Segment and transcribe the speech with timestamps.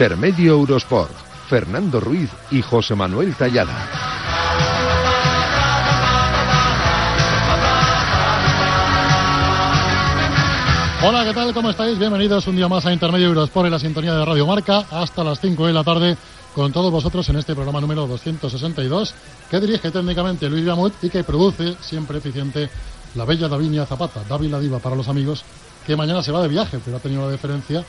[0.00, 1.12] Intermedio Eurosport.
[1.46, 3.86] Fernando Ruiz y José Manuel Tallada.
[11.02, 11.52] Hola, ¿qué tal?
[11.52, 11.98] ¿Cómo estáis?
[11.98, 15.38] Bienvenidos un día más a Intermedio Eurosport en la sintonía de Radio Marca hasta las
[15.38, 16.16] 5 de la tarde
[16.54, 19.14] con todos vosotros en este programa número 262
[19.50, 22.70] que dirige técnicamente Luis Viamut y que produce siempre eficiente
[23.16, 25.44] la bella Davinia Zapata, David la Diva para los amigos,
[25.86, 27.84] que mañana se va de viaje, pero ha tenido la deferencia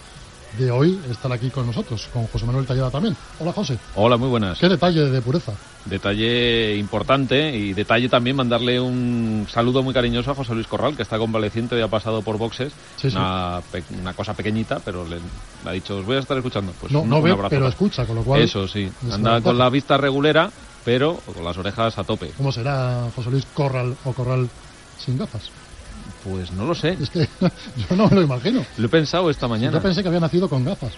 [0.57, 3.15] de hoy estar aquí con nosotros, con José Manuel Tallada también.
[3.39, 3.77] Hola, José.
[3.95, 4.59] Hola, muy buenas.
[4.59, 5.53] Qué detalle de pureza.
[5.85, 11.01] Detalle importante y detalle también mandarle un saludo muy cariñoso a José Luis Corral, que
[11.03, 12.71] está convaleciente y ha pasado por boxes.
[12.97, 13.15] Sí, sí.
[13.17, 16.73] Una, pe- una cosa pequeñita, pero le, le ha dicho, os voy a estar escuchando.
[16.79, 18.41] Pues no un, no ve, pero escucha, con lo cual...
[18.41, 20.51] Eso sí, anda con la vista regulera,
[20.85, 22.31] pero con las orejas a tope.
[22.37, 24.49] ¿Cómo será José Luis Corral o Corral
[24.99, 25.49] sin gafas?
[26.23, 27.27] Pues no lo sé, Es que
[27.89, 28.63] yo no me lo imagino.
[28.77, 29.77] lo he pensado esta mañana.
[29.77, 30.93] Yo pensé que había nacido con gafas.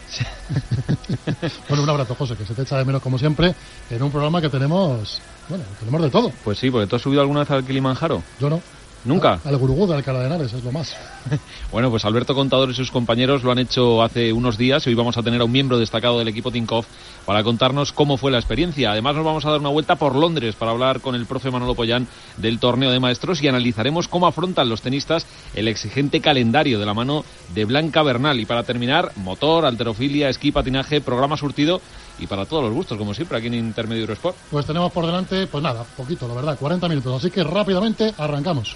[1.70, 3.56] bueno, un abrazo, José, que se te echa de menos como siempre
[3.90, 6.32] en un programa que tenemos, bueno, tenemos de todo.
[6.44, 8.22] Pues sí, porque tú has subido alguna vez al Kilimanjaro.
[8.40, 8.62] Yo no.
[9.06, 9.40] ¿Nunca?
[9.44, 10.96] Al Gurugú de Alcalá de Henares, es lo más.
[11.72, 14.96] Bueno, pues Alberto Contador y sus compañeros lo han hecho hace unos días y hoy
[14.96, 16.86] vamos a tener a un miembro destacado del equipo Tinkoff
[17.26, 18.92] para contarnos cómo fue la experiencia.
[18.92, 21.74] Además nos vamos a dar una vuelta por Londres para hablar con el profe Manolo
[21.74, 26.86] Pollán del torneo de maestros y analizaremos cómo afrontan los tenistas el exigente calendario de
[26.86, 28.40] la mano de Blanca Bernal.
[28.40, 31.82] Y para terminar, motor, alterofilia, esquí, patinaje, programa surtido
[32.20, 34.36] y para todos los gustos, como siempre, aquí en Intermedio Eurosport.
[34.52, 37.18] Pues tenemos por delante, pues nada, poquito, la verdad, 40 minutos.
[37.18, 38.76] Así que rápidamente arrancamos.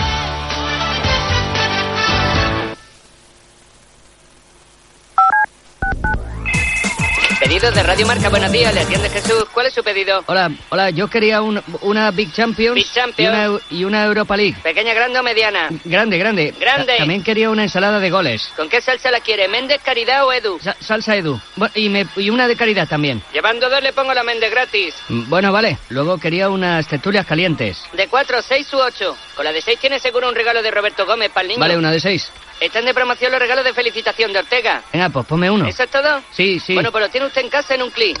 [7.51, 9.43] Pedido de Radio Marca, buenos días, le atiende Jesús.
[9.53, 10.23] ¿Cuál es su pedido?
[10.27, 13.19] Hola, hola, yo quería un- una Big Champions, Big Champions.
[13.19, 14.55] Y, una, y una Europa League.
[14.63, 15.67] ¿Pequeña, grande o mediana?
[15.83, 16.53] Grande, grande.
[16.57, 16.85] Grande.
[16.93, 18.47] Ta- También quería una ensalada de goles.
[18.55, 19.49] ¿Con qué salsa la quiere?
[19.49, 20.59] ¿Méndez, Caridad o Edu?
[20.63, 21.41] Sa- salsa Edu.
[21.57, 23.21] Bu- y, me- y una de caridad también.
[23.33, 24.95] Llevando dos le pongo la Méndez gratis.
[25.09, 25.77] Mm, Bueno, vale.
[25.89, 27.83] Luego quería unas tertulias calientes.
[27.91, 29.17] De cuatro, seis u ocho.
[29.35, 31.59] Con la de seis tiene seguro un regalo de Roberto Gómez para el niño.
[31.59, 32.31] Vale, una de seis.
[32.61, 34.83] Están de promoción los regalos de felicitación de Ortega.
[34.93, 35.67] Venga, pues ponme uno.
[35.67, 36.21] ¿Eso es todo?
[36.31, 36.75] Sí, sí.
[36.75, 38.19] Bueno, pues lo tiene usted en casa en un clic.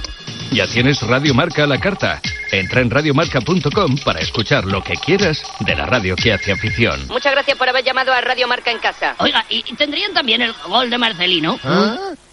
[0.51, 2.19] Ya tienes Radio Marca a la carta.
[2.51, 7.07] Entra en radiomarca.com para escuchar lo que quieras de la radio que hace afición.
[7.07, 9.15] Muchas gracias por haber llamado a Radio Marca en casa.
[9.19, 11.59] Oiga, ¿y y tendrían también el gol de Marcelino?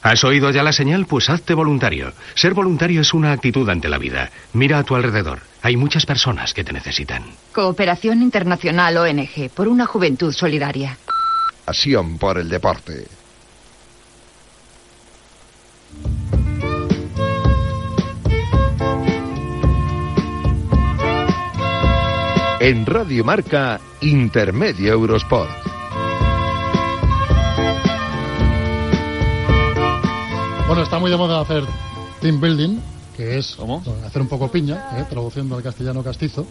[0.00, 1.04] ¿Has oído ya la señal?
[1.04, 2.10] Pues hazte voluntario.
[2.34, 4.30] Ser voluntario es una actitud ante la vida.
[4.54, 5.40] Mira a tu alrededor.
[5.60, 7.24] Hay muchas personas que te necesitan.
[7.52, 10.96] Cooperación Internacional ONG por una juventud solidaria.
[11.64, 13.06] Pasión por el deporte.
[22.60, 25.50] En Radio Marca, Intermedio Eurosport.
[30.66, 31.64] Bueno, está muy de moda hacer
[32.20, 32.78] team building,
[33.16, 33.56] que es
[34.04, 35.04] hacer un poco piña, ¿eh?
[35.08, 36.46] traduciendo al castellano castizo.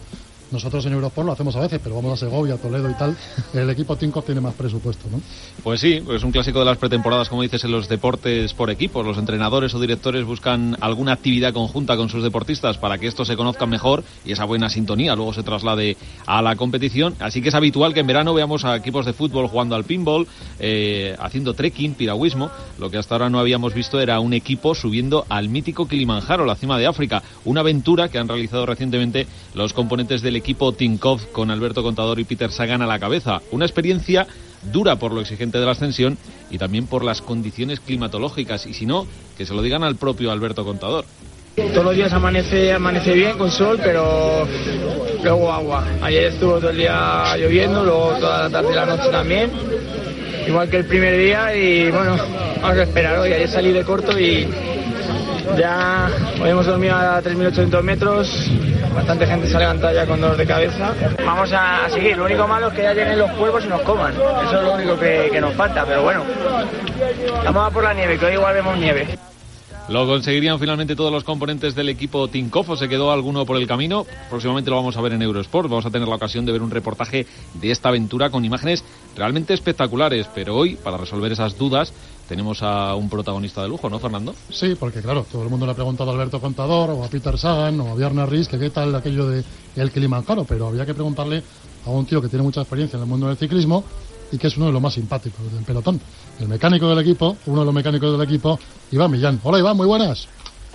[0.54, 3.16] Nosotros en Eurosport lo hacemos a veces, pero vamos a Segovia, Toledo y tal.
[3.52, 5.20] El equipo Tinkoff tiene más presupuesto, ¿no?
[5.64, 9.04] Pues sí, es un clásico de las pretemporadas, como dices, en los deportes por equipos.
[9.04, 13.36] Los entrenadores o directores buscan alguna actividad conjunta con sus deportistas para que estos se
[13.36, 17.16] conozcan mejor y esa buena sintonía luego se traslade a la competición.
[17.18, 20.28] Así que es habitual que en verano veamos a equipos de fútbol jugando al pinball,
[20.60, 22.48] eh, haciendo trekking, piragüismo.
[22.78, 26.54] Lo que hasta ahora no habíamos visto era un equipo subiendo al mítico Kilimanjaro, la
[26.54, 27.24] cima de África.
[27.44, 30.43] Una aventura que han realizado recientemente los componentes del equipo
[30.76, 33.40] Tinkoff con Alberto Contador y Peter Sagan a la cabeza.
[33.50, 34.26] Una experiencia
[34.72, 36.18] dura por lo exigente de la ascensión
[36.50, 38.66] y también por las condiciones climatológicas.
[38.66, 39.06] Y si no,
[39.36, 41.04] que se lo digan al propio Alberto Contador.
[41.56, 44.46] Todos los días amanece, amanece bien con sol, pero
[45.22, 45.84] luego agua.
[46.02, 49.50] Ayer estuvo todo el día lloviendo, luego toda la tarde y la noche también.
[50.46, 52.16] Igual que el primer día y bueno,
[52.60, 53.32] vamos a esperar hoy.
[53.32, 54.48] Ayer salí de corto y
[55.56, 56.10] ya
[56.40, 58.50] hoy hemos dormido a 3.800 metros.
[58.94, 60.92] Bastante gente se ha levantado ya con dolor de cabeza.
[61.24, 62.16] Vamos a seguir.
[62.16, 64.12] Lo único malo es que ya lleguen los cuervos y nos coman.
[64.14, 65.84] Eso es lo único que, que nos falta.
[65.84, 66.22] Pero bueno,
[67.44, 69.18] vamos a por la nieve, que hoy igual vemos nieve.
[69.88, 73.66] Lo conseguirían finalmente todos los componentes del equipo Tinkoff o se quedó alguno por el
[73.66, 74.06] camino.
[74.30, 75.68] Próximamente lo vamos a ver en Eurosport.
[75.68, 78.82] Vamos a tener la ocasión de ver un reportaje de esta aventura con imágenes
[79.14, 80.26] realmente espectaculares.
[80.34, 81.92] Pero hoy, para resolver esas dudas,
[82.28, 84.34] tenemos a un protagonista de lujo, ¿no, Fernando?
[84.50, 87.38] Sí, porque claro, todo el mundo le ha preguntado a Alberto Contador o a Peter
[87.38, 89.44] Sagan o a Bjarne Ries que qué tal aquello de
[89.76, 91.42] el Kilimanjaro, pero había que preguntarle
[91.84, 93.84] a un tío que tiene mucha experiencia en el mundo del ciclismo
[94.32, 96.00] y que es uno de los más simpáticos del pelotón.
[96.40, 98.58] El mecánico del equipo, uno de los mecánicos del equipo,
[98.90, 99.40] Iván Millán.
[99.42, 100.26] Hola Iván, muy buenas.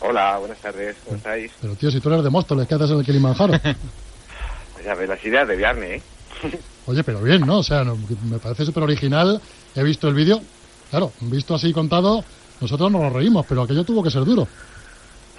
[0.02, 1.52] Hola, buenas tardes, ¿cómo estáis?
[1.60, 3.60] Pero tío, si tú eres de Móstoles, ¿qué haces en el Kilimanjaro?
[3.60, 6.60] Pues ya ves las ideas de Viernes, ¿eh?
[6.86, 7.60] Oye, pero bien, ¿no?
[7.60, 7.98] O sea, no,
[8.30, 9.42] me parece súper original.
[9.76, 10.42] He visto el vídeo.
[10.90, 12.24] Claro, visto así contado,
[12.62, 14.48] nosotros nos lo reímos, pero aquello tuvo que ser duro.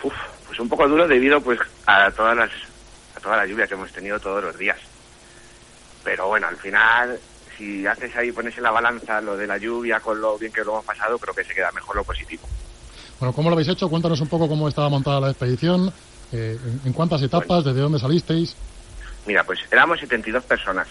[0.02, 0.14] Uf,
[0.46, 2.50] pues un poco duro debido pues a todas las
[3.16, 4.78] a toda la lluvia que hemos tenido todos los días.
[6.04, 7.18] Pero bueno, al final
[7.60, 10.64] si haces ahí, pones en la balanza lo de la lluvia con lo bien que
[10.64, 12.42] lo hemos pasado, creo que se queda mejor lo positivo.
[13.18, 13.90] Bueno, ¿cómo lo habéis hecho?
[13.90, 15.92] Cuéntanos un poco cómo estaba montada la expedición,
[16.32, 18.56] eh, en, en, cuántas etapas, desde dónde salisteis.
[19.26, 20.88] Mira, pues éramos 72 personas,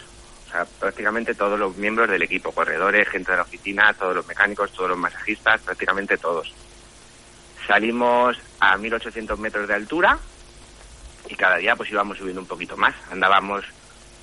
[0.49, 4.27] o sea, prácticamente todos los miembros del equipo, corredores, gente de la oficina, todos los
[4.27, 6.51] mecánicos, todos los masajistas, prácticamente todos.
[7.67, 10.17] Salimos a 1800 metros de altura
[11.29, 12.95] y cada día pues íbamos subiendo un poquito más.
[13.11, 13.63] Andábamos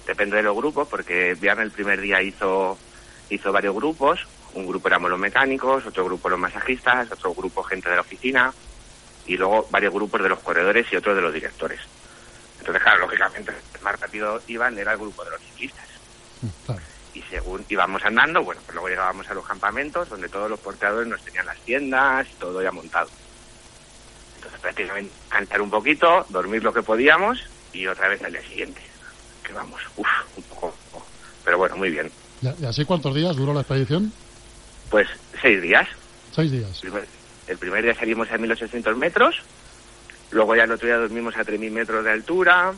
[0.04, 2.76] depende de los grupos, porque Viernes el primer día hizo,
[3.30, 4.26] hizo varios grupos.
[4.54, 8.52] Un grupo éramos los mecánicos, otro grupo los masajistas, otro grupo gente de la oficina
[9.26, 11.80] y luego varios grupos de los corredores y otros de los directores.
[12.58, 15.95] Entonces, claro, lógicamente, el más rápido iban era el grupo de los ciclistas.
[16.64, 16.82] Claro.
[17.14, 21.08] Y según íbamos andando, bueno, pues luego llegábamos a los campamentos donde todos los porteadores
[21.08, 23.08] nos tenían las tiendas y todo ya montado.
[24.36, 27.38] Entonces, prácticamente cantar un poquito, dormir lo que podíamos
[27.72, 28.80] y otra vez al día siguiente
[29.46, 30.74] que vamos, uff, un poco,
[31.44, 32.10] pero bueno, muy bien.
[32.42, 34.12] ¿Y así cuántos días duró la expedición?
[34.90, 35.08] Pues
[35.40, 35.88] seis días.
[36.34, 36.70] Seis días.
[36.74, 37.08] El primer,
[37.46, 39.42] el primer día salimos a 1800 metros,
[40.30, 42.72] luego ya el otro día dormimos a 3000 metros de altura,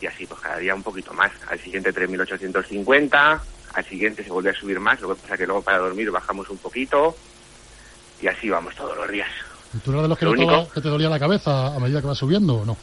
[0.00, 1.32] y así, pues cada día un poquito más.
[1.48, 3.42] Al siguiente 3850,
[3.74, 6.48] al siguiente se volvió a subir más, lo que pasa que luego para dormir bajamos
[6.50, 7.16] un poquito,
[8.20, 9.28] y así vamos todos los días.
[9.74, 12.00] ¿Y tú eras de los que, Lo único- que te dolía la cabeza a medida
[12.00, 12.76] que vas subiendo o no?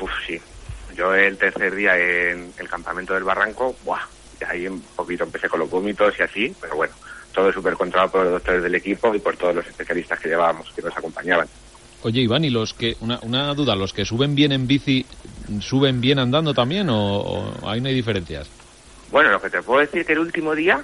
[0.00, 0.40] Uf, sí.
[0.94, 4.00] Yo el tercer día en el campamento del Barranco, ¡buah!
[4.40, 6.94] Y ahí un poquito empecé con los vómitos y así, pero bueno,
[7.32, 10.70] todo súper controlado por los doctores del equipo y por todos los especialistas que llevábamos,
[10.74, 11.48] que nos acompañaban.
[12.02, 15.04] Oye, Iván, ¿y los que, una, una duda, los que suben bien en bici,
[15.60, 18.48] suben bien andando también o, o ahí no hay diferencias?
[19.10, 20.80] Bueno, lo que te puedo decir que el último día,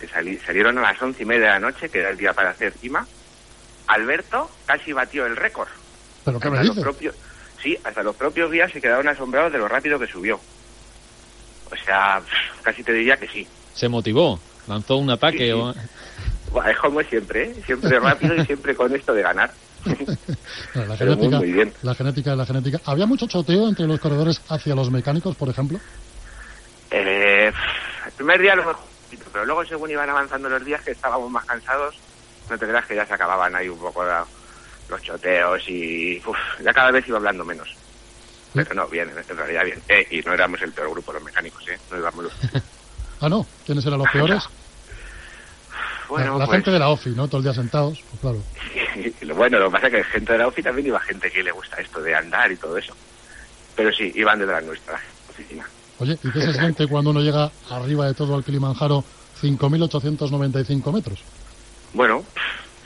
[0.00, 2.32] que salí- salieron a las once y media de la noche, que era el día
[2.32, 3.06] para hacer cima,
[3.86, 5.68] Alberto casi batió el récord.
[6.24, 6.82] ¿Pero qué me Hasta los dices?
[6.90, 7.14] propios,
[7.62, 10.40] sí, hasta los propios guías se quedaron asombrados de lo rápido que subió.
[11.70, 12.20] O sea,
[12.62, 13.46] casi te diría que sí.
[13.74, 14.40] ¿Se motivó?
[14.66, 15.52] ¿Lanzó un ataque?
[15.52, 15.72] o-
[16.66, 17.54] Es como siempre, ¿eh?
[17.64, 19.52] siempre rápido y siempre con esto de ganar.
[19.86, 21.72] Bueno, la, Pero genética, muy bien.
[21.82, 22.80] la genética es la genética.
[22.84, 25.78] ¿Había mucho choteo entre los corredores hacia los mecánicos, por ejemplo?
[26.90, 27.52] Eh,
[28.06, 28.76] el primer día lo mejor,
[29.32, 31.94] pero luego según iban avanzando los días que estábamos más cansados,
[32.50, 34.24] no te creas que ya se acababan ahí un poco la-
[34.88, 37.68] los choteos y uf, ya cada vez iba hablando menos.
[38.54, 39.82] Pero no, bien, en realidad bien.
[39.88, 41.78] Eh, y no éramos el peor grupo los mecánicos, ¿eh?
[41.90, 42.32] No íbamos los...
[43.20, 43.46] Ah, no.
[43.64, 44.42] ¿Quiénes eran los peores?
[46.08, 47.28] Bueno, la la pues- gente de la OFI, ¿no?
[47.28, 48.42] Todo el día sentados, pues claro.
[49.36, 51.52] Bueno, lo que pasa es que gente de la OFI también iba gente que le
[51.52, 52.94] gusta esto de andar y todo eso.
[53.74, 54.98] Pero sí, iban detrás nuestra
[55.28, 55.68] oficina.
[55.98, 59.04] Oye, ¿y qué se siente cuando uno llega arriba de todo al Kilimanjaro
[59.42, 61.20] 5.895 metros?
[61.92, 62.24] Bueno,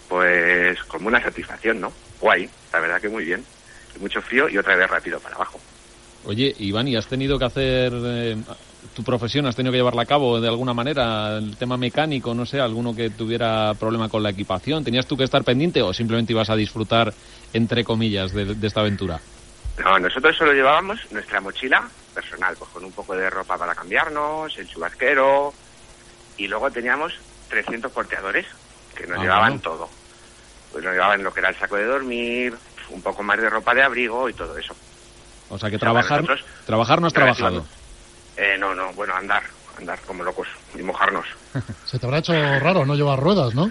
[0.09, 1.93] pues como una satisfacción, ¿no?
[2.21, 3.45] Guay, la verdad que muy bien.
[4.01, 5.61] Mucho frío y otra vez rápido para abajo.
[6.25, 8.37] Oye, Iván, ¿y has tenido que hacer eh,
[8.95, 11.37] tu profesión, has tenido que llevarla a cabo de alguna manera?
[11.39, 15.25] El tema mecánico, no sé, alguno que tuviera problema con la equipación, ¿tenías tú que
[15.25, 17.13] estar pendiente o simplemente ibas a disfrutar,
[17.53, 19.21] entre comillas, de, de esta aventura?
[19.85, 24.57] No, nosotros solo llevábamos nuestra mochila personal, pues con un poco de ropa para cambiarnos,
[24.59, 25.55] el chubasquero,
[26.37, 27.13] y luego teníamos
[27.49, 28.47] 300 porteadores
[28.95, 29.89] que nos Ah, llevaban todo.
[30.73, 32.55] Pues nos llevaban lo que era el saco de dormir,
[32.91, 34.75] un poco más de ropa de abrigo y todo eso.
[35.49, 37.65] O sea, que O sea, para trabajar, nosotros, trabajar no has trabajado.
[38.41, 39.43] Eh, no, no, bueno, andar,
[39.77, 41.27] andar como locos y mojarnos.
[41.85, 43.71] Se te habrá hecho raro no llevar ruedas, ¿no?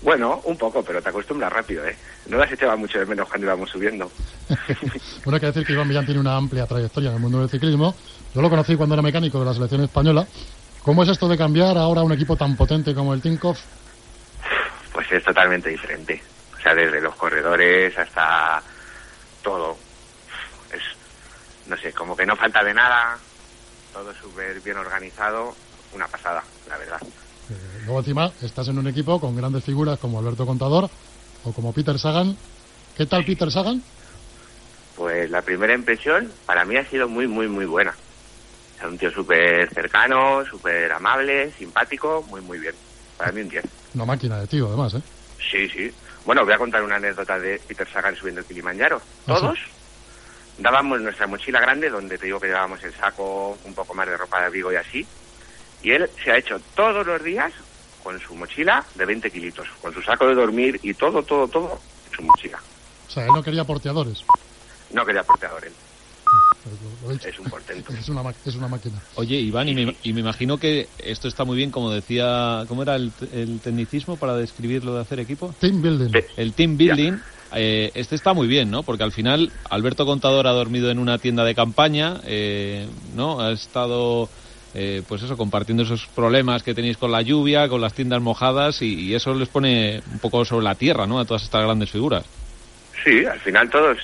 [0.00, 1.94] Bueno, un poco, pero te acostumbras rápido, ¿eh?
[2.26, 4.10] No las echaba mucho de menos cuando íbamos subiendo.
[5.22, 7.50] Bueno, hay que decir que Iván Millán tiene una amplia trayectoria en el mundo del
[7.50, 7.94] ciclismo.
[8.34, 10.26] Yo lo conocí cuando era mecánico de la selección española.
[10.82, 13.60] ¿Cómo es esto de cambiar ahora a un equipo tan potente como el Tinkoff?
[14.94, 16.22] Pues es totalmente diferente.
[16.58, 18.62] O sea, desde los corredores hasta
[19.42, 19.76] todo.
[20.72, 20.82] Es,
[21.68, 23.18] no sé, como que no falta de nada,
[23.92, 25.54] todo súper bien organizado,
[25.94, 27.00] una pasada, la verdad.
[27.02, 30.88] Eh, luego encima estás en un equipo con grandes figuras como Alberto Contador
[31.44, 32.36] o como Peter Sagan.
[32.96, 33.82] ¿Qué tal Peter Sagan?
[34.96, 37.94] Pues la primera impresión para mí ha sido muy, muy, muy buena.
[38.78, 42.74] Sea, un tío súper cercano, súper amable, simpático, muy, muy bien.
[43.16, 43.64] Para mí un 10.
[43.94, 45.02] Una máquina de tío, además, ¿eh?
[45.50, 45.92] Sí, sí.
[46.24, 49.00] Bueno, voy a contar una anécdota de Peter Sagan subiendo el Kilimanjaro.
[49.26, 49.58] Todos
[50.60, 54.16] dábamos nuestra mochila grande, donde te digo que llevábamos el saco, un poco más de
[54.16, 55.06] ropa de abrigo y así.
[55.82, 57.52] Y él se ha hecho todos los días
[58.02, 61.80] con su mochila de 20 kilitos, con su saco de dormir y todo, todo, todo
[62.10, 62.58] en su mochila.
[63.08, 64.22] O sea, él no quería porteadores.
[64.92, 65.72] No quería porteador él.
[66.64, 67.28] Lo- lo he dicho.
[67.28, 67.92] Es un portento.
[67.98, 69.00] Es una, ma- es una máquina.
[69.16, 72.82] Oye, Iván, y me, y me imagino que esto está muy bien, como decía, ¿cómo
[72.82, 75.54] era el, el tecnicismo para describir lo de hacer equipo?
[75.58, 76.12] Team building.
[76.36, 77.14] El team building.
[77.54, 78.82] Eh, este está muy bien, ¿no?
[78.82, 83.40] Porque al final Alberto Contador ha dormido en una tienda de campaña, eh, ¿no?
[83.40, 84.28] Ha estado,
[84.74, 88.82] eh, pues eso, compartiendo esos problemas que tenéis con la lluvia, con las tiendas mojadas
[88.82, 91.18] y, eso les pone un poco sobre la tierra, ¿no?
[91.18, 92.24] A todas estas grandes figuras.
[93.04, 93.98] Sí, al final todos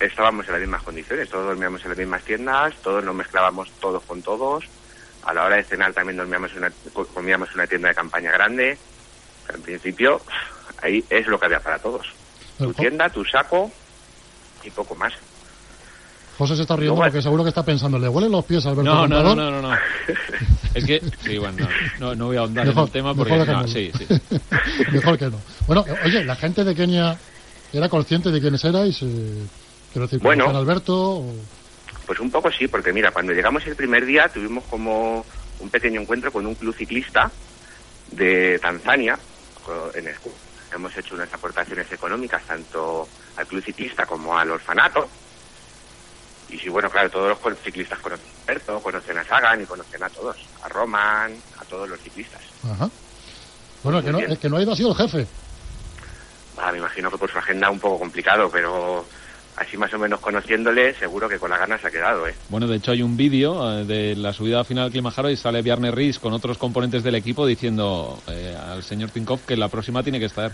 [0.00, 4.02] estábamos en las mismas condiciones, todos dormíamos en las mismas tiendas, todos nos mezclábamos todos
[4.04, 4.64] con todos.
[5.24, 6.70] A la hora de cenar también dormíamos una,
[7.12, 8.78] comíamos en una tienda de campaña grande.
[9.52, 10.20] En principio,
[10.82, 12.15] ahí es lo que había para todos.
[12.58, 13.70] Tu tienda, tu saco
[14.64, 15.12] y poco más.
[16.38, 18.82] José se está riendo porque seguro que está pensando, ¿le huelen los pies a Alberto
[18.94, 19.76] No, no, no, no, no, no.
[20.74, 21.66] Es que, sí, bueno,
[21.98, 23.68] no, no, no voy a ahondar en Mejor- el tema mejor porque, no, dejémoslo.
[23.68, 24.90] sí, sí.
[24.92, 25.40] Mejor que no.
[25.66, 27.16] Bueno, oye, la gente de Kenia
[27.72, 29.00] era consciente de quiénes erais.
[29.02, 29.46] Eh,
[29.92, 30.44] quiero decir, Bueno.
[30.44, 30.94] ¿conocían a Alberto.
[31.20, 31.34] o-
[32.06, 35.24] Pues un poco sí, porque mira, cuando llegamos el primer día tuvimos como
[35.60, 37.30] un pequeño encuentro con un club ciclista
[38.12, 39.18] de Tanzania.
[39.94, 40.14] En el,
[40.76, 45.08] hemos hecho unas aportaciones económicas tanto al club ciclista como al orfanato.
[46.48, 50.02] Y sí, bueno, claro, todos los ciclistas conocen a Alberto, conocen a Sagan y conocen
[50.02, 52.40] a todos, a Roman, a todos los ciclistas.
[52.70, 52.88] Ajá.
[53.82, 55.26] Bueno, el que, no, el que no ha ido ha sido el jefe.
[56.56, 59.04] Ah, me imagino que por su agenda un poco complicado, pero
[59.56, 62.34] así más o menos conociéndole, seguro que con las ganas se ha quedado, ¿eh?
[62.48, 65.62] Bueno, de hecho hay un vídeo eh, de la subida final al Kilimanjaro y sale
[65.62, 70.02] Bjarne Riis con otros componentes del equipo diciendo eh, al señor Tinkoff que la próxima
[70.02, 70.52] tiene que estar.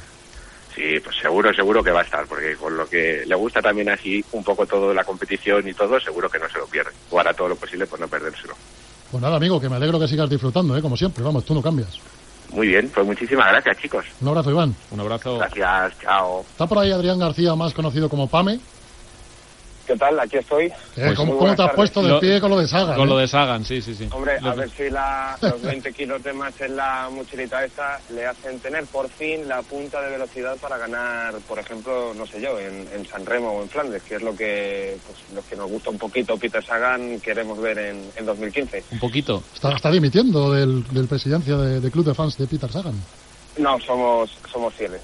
[0.75, 3.91] Sí, pues seguro, seguro que va a estar, porque con lo que le gusta también
[3.91, 6.93] así un poco todo la competición y todo, seguro que no se lo pierde.
[7.11, 8.55] O hará todo lo posible por no perdérselo.
[9.11, 10.81] Pues nada, amigo, que me alegro que sigas disfrutando, ¿eh?
[10.81, 11.23] como siempre.
[11.23, 11.99] Vamos, tú no cambias.
[12.53, 14.05] Muy bien, pues muchísimas gracias, chicos.
[14.21, 14.75] Un abrazo, Iván.
[14.91, 15.39] Un abrazo.
[15.39, 16.41] Gracias, chao.
[16.41, 18.61] Está por ahí Adrián García, más conocido como Pame.
[19.93, 20.19] ¿Qué tal?
[20.21, 20.73] Aquí estoy.
[20.97, 22.95] Eh, ¿Cómo, cómo te has puesto de pie con lo de Saga?
[22.95, 23.11] Con eh?
[23.11, 24.09] lo de Sagan, sí, sí, sí.
[24.11, 28.25] Hombre, a ver si la- los 20 kilos de más en la mochilita esta le
[28.25, 32.59] hacen tener por fin la punta de velocidad para ganar, por ejemplo, no sé yo,
[32.59, 35.71] en, en San Remo o en Flandes, que es lo que, pues, lo que nos
[35.71, 38.85] gusta un poquito Peter Sagan, queremos ver en, en 2015.
[38.93, 39.43] Un poquito.
[39.53, 42.95] Está, está dimitiendo del, del presidencia de, de club de fans de Peter Sagan.
[43.59, 45.03] No, somos, somos fieles.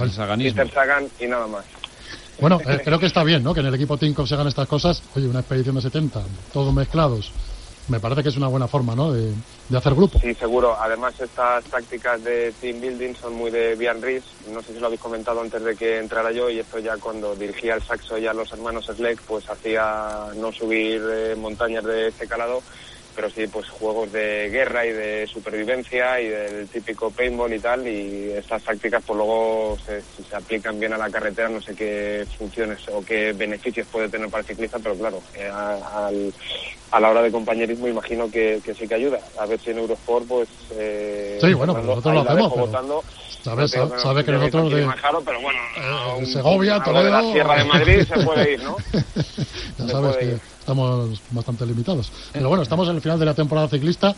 [0.00, 0.62] El saganismo.
[0.62, 1.64] Peter Sagan y nada más.
[2.40, 3.54] Bueno, eh, creo que está bien, ¿no?
[3.54, 5.02] Que en el equipo Tinkoff se hagan estas cosas.
[5.14, 6.22] Oye, una expedición de 70,
[6.52, 7.32] todos mezclados.
[7.88, 9.12] Me parece que es una buena forma, ¿no?
[9.12, 9.32] De,
[9.68, 10.18] de hacer grupo.
[10.18, 10.76] Sí, seguro.
[10.80, 14.24] Además, estas tácticas de team building son muy de Bian Rees.
[14.50, 17.34] No sé si lo habéis comentado antes de que entrara yo, y esto ya cuando
[17.34, 22.08] dirigía el saxo y a los hermanos Sleck, pues hacía no subir eh, montañas de
[22.08, 22.62] este calado,
[23.14, 27.86] pero sí, pues juegos de guerra y de supervivencia y del típico paintball y tal.
[27.86, 31.74] Y estas tácticas, pues luego, se, si se aplican bien a la carretera, no sé
[31.74, 36.32] qué funciones o qué beneficios puede tener para el ciclista, pero claro, eh, a- al
[36.90, 39.18] a la hora de compañerismo imagino que, que sí que ayuda.
[39.40, 40.48] A ver si en Eurosport, pues...
[40.76, 43.04] Eh, Sí, bueno, Fernando, nosotros lo hacemos, pero votando.
[43.42, 44.86] sabes- No sabe que nosotros de-
[45.24, 45.58] pero bueno,
[46.18, 48.76] un- Segovia, algo de la Toledo- Sierra de Madrid se puede ir, ¿no?
[48.92, 50.40] Ya Se sabes puede que ir.
[50.64, 52.10] Estamos bastante limitados.
[52.32, 54.14] Pero bueno, estamos en el final de la temporada ciclista.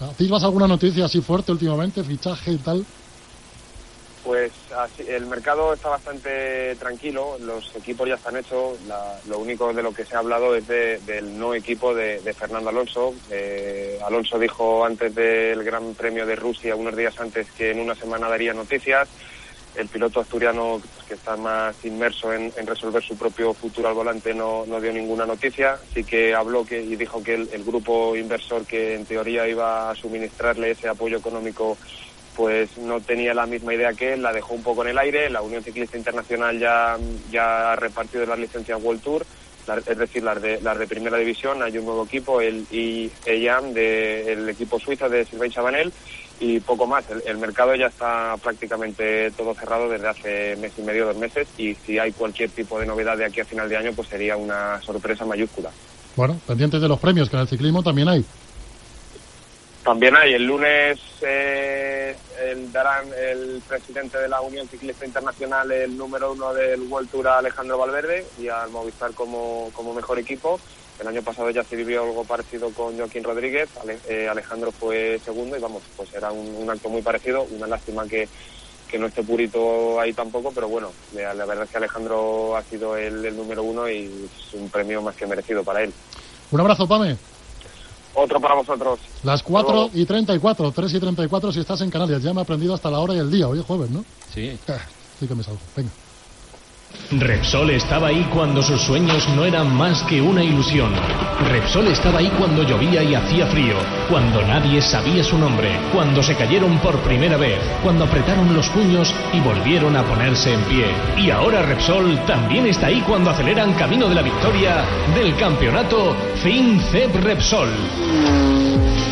[0.00, 2.84] ¿Hacéis alguna noticia así fuerte últimamente, fichaje y tal?
[4.22, 9.72] Pues así, el mercado está bastante tranquilo, los equipos ya están hechos, la- lo único
[9.72, 13.14] de lo que se ha hablado es de- del no equipo de, de Fernando Alonso.
[13.30, 17.94] Eh, Alonso dijo antes del Gran Premio de Rusia, unos días antes, que en una
[17.94, 19.08] semana daría noticias.
[19.74, 24.64] El piloto asturiano, que está más inmerso en, resolver su propio futuro al volante, no,
[24.66, 25.78] no dio ninguna noticia.
[25.94, 29.94] Sí que habló que, y dijo que el, grupo inversor que en teoría iba a
[29.94, 31.76] suministrarle ese apoyo económico
[32.34, 35.28] pues no tenía la misma idea que él, la dejó un poco en el aire.
[35.28, 36.96] La Unión Ciclista Internacional ya,
[37.32, 39.26] ya ha repartido las licencias World Tour,
[39.76, 41.62] es decir, las de, las de primera división.
[41.62, 45.92] Hay un nuevo equipo, el IEAM, del equipo suizo de Sylvain Chabanel,
[46.40, 47.08] y poco más.
[47.10, 51.48] El, el mercado ya está prácticamente todo cerrado desde hace mes y medio, dos meses,
[51.56, 54.36] y si hay cualquier tipo de novedad de aquí a final de año, pues sería
[54.36, 55.70] una sorpresa mayúscula.
[56.16, 58.24] Bueno, pendientes de los premios, que en el ciclismo también hay.
[59.84, 62.14] También hay, el lunes eh,
[62.44, 67.28] el, darán el presidente de la Unión Ciclista Internacional el número uno del World Tour
[67.28, 70.60] a Alejandro Valverde y al Movistar como, como mejor equipo.
[71.00, 75.20] El año pasado ya se vivió algo parecido con Joaquín Rodríguez, Ale- eh, Alejandro fue
[75.24, 78.28] segundo y vamos, pues era un, un acto muy parecido, una lástima que,
[78.88, 82.62] que no esté Purito ahí tampoco, pero bueno, la, la verdad es que Alejandro ha
[82.64, 85.92] sido el, el número uno y es un premio más que merecido para él.
[86.50, 87.16] Un abrazo, Pame.
[88.14, 88.98] Otro para vosotros.
[89.22, 92.22] Las 4 y 34, 3 y 34 si estás en Canarias.
[92.22, 93.46] Ya me he aprendido hasta la hora y el día.
[93.46, 94.04] Hoy es jueves, ¿no?
[94.34, 94.58] Sí.
[94.66, 94.78] Ah,
[95.20, 95.60] sí que me salgo.
[95.76, 95.90] Venga.
[97.10, 100.92] Repsol estaba ahí cuando sus sueños no eran más que una ilusión.
[101.50, 103.76] Repsol estaba ahí cuando llovía y hacía frío,
[104.10, 109.14] cuando nadie sabía su nombre, cuando se cayeron por primera vez, cuando apretaron los puños
[109.32, 110.86] y volvieron a ponerse en pie.
[111.16, 117.14] Y ahora Repsol también está ahí cuando aceleran camino de la victoria del campeonato FinCEP
[117.22, 117.70] Repsol.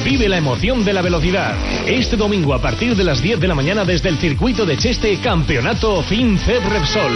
[0.07, 1.57] Vive la emoción de la velocidad.
[1.85, 5.19] Este domingo a partir de las 10 de la mañana desde el circuito de Cheste,
[5.19, 7.11] Campeonato FinCEP Repsol.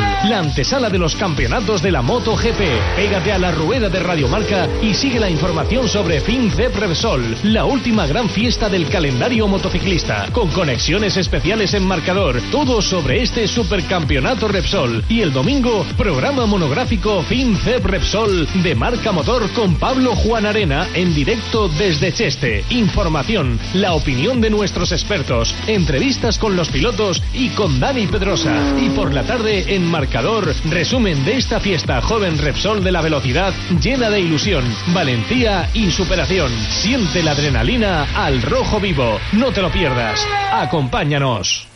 [0.50, 2.60] Antesala de los campeonatos de la MotoGP.
[2.96, 8.04] Pégate a la rueda de Radiomarca y sigue la información sobre FinCEP Repsol, la última
[8.08, 12.42] gran fiesta del calendario motociclista, con conexiones especiales en marcador.
[12.50, 15.04] Todo sobre este supercampeonato Repsol.
[15.08, 21.14] Y el domingo, programa monográfico FinCEP Repsol de marca motor con Pablo Juan Arena en
[21.14, 22.64] directo desde Cheste.
[22.70, 28.74] Información, la opinión de nuestros expertos, entrevistas con los pilotos y con Dani Pedrosa.
[28.80, 33.52] Y por la tarde en marcador, resumen de esta fiesta joven Repsol de la velocidad
[33.80, 36.50] llena de ilusión, valentía y superación.
[36.68, 39.18] Siente la adrenalina al rojo vivo.
[39.32, 40.26] No te lo pierdas.
[40.52, 41.69] Acompáñanos.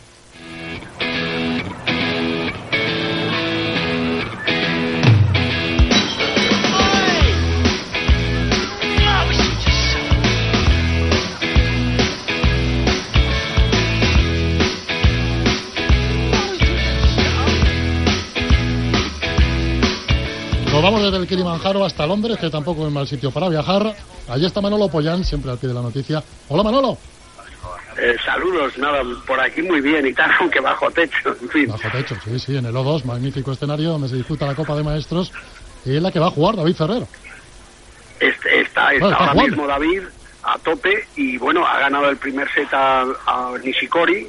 [20.85, 23.95] Vamos desde el Kilimanjaro hasta Londres, que tampoco es mal sitio para viajar.
[24.29, 26.23] Allí está Manolo Pollán, siempre al pie de la noticia.
[26.49, 26.97] Hola Manolo.
[27.97, 31.67] Eh, saludos, nada, por aquí muy bien y tal, aunque bajo techo, en fin.
[31.69, 34.83] Bajo techo, sí, sí, en el O2, magnífico escenario donde se disputa la Copa de
[34.83, 35.31] Maestros.
[35.85, 37.03] Y es la que va a jugar David Ferrer.
[38.19, 39.43] Este- está, está No, está ahora jugando.
[39.43, 40.01] mismo David
[40.43, 44.27] a tope y bueno, ha ganado el primer set a, a Nishikori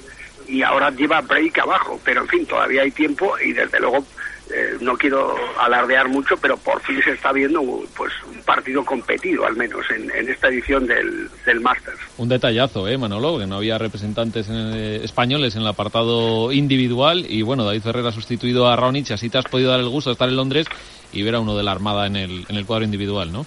[0.48, 4.04] y ahora lleva break abajo, pero en fin, todavía hay tiempo y desde luego
[4.52, 7.60] eh, no quiero alardear mucho, pero por fin se está viendo
[7.96, 11.98] pues un partido competido al menos en, en esta edición del, del Masters.
[12.18, 13.38] Un detallazo, ¿eh, Manolo?
[13.38, 17.26] Que no había representantes eh, españoles en el apartado individual.
[17.28, 19.10] Y bueno, David Ferrer ha sustituido a Raonic.
[19.10, 20.66] Así te has podido dar el gusto de estar en Londres
[21.12, 23.46] y ver a uno de la Armada en el, en el cuadro individual, ¿no?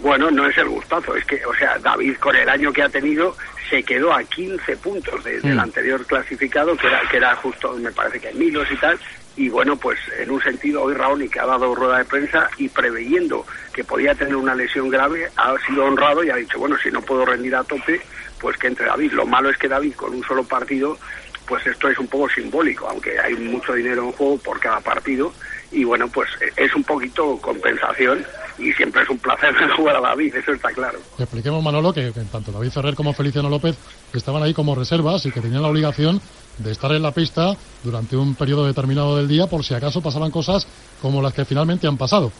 [0.00, 2.88] Bueno, no es el gustazo, es que, o sea, David con el año que ha
[2.88, 3.36] tenido
[3.70, 5.60] se quedó a 15 puntos de- del Mm.
[5.60, 8.98] anterior clasificado, que era, que era justo, me parece que Milos y tal,
[9.36, 12.68] y bueno, pues en un sentido hoy Raoni que ha dado rueda de prensa y
[12.68, 16.90] preveyendo que podía tener una lesión grave, ha sido honrado y ha dicho, bueno, si
[16.90, 18.00] no puedo rendir a tope,
[18.40, 19.12] pues que entre David.
[19.12, 20.96] Lo malo es que David con un solo partido,
[21.46, 25.32] pues esto es un poco simbólico, aunque hay mucho dinero en juego por cada partido,
[25.72, 28.24] y bueno, pues es un poquito compensación
[28.58, 31.00] y siempre es un placer jugar a David, eso está claro.
[31.18, 33.76] Expliquemos, Manolo, que, que tanto David Ferrer como Feliciano López
[34.18, 36.20] estaban ahí como reservas y que tenían la obligación
[36.58, 40.30] de estar en la pista durante un periodo determinado del día por si acaso pasaban
[40.30, 40.66] cosas
[41.02, 42.32] como las que finalmente han pasado.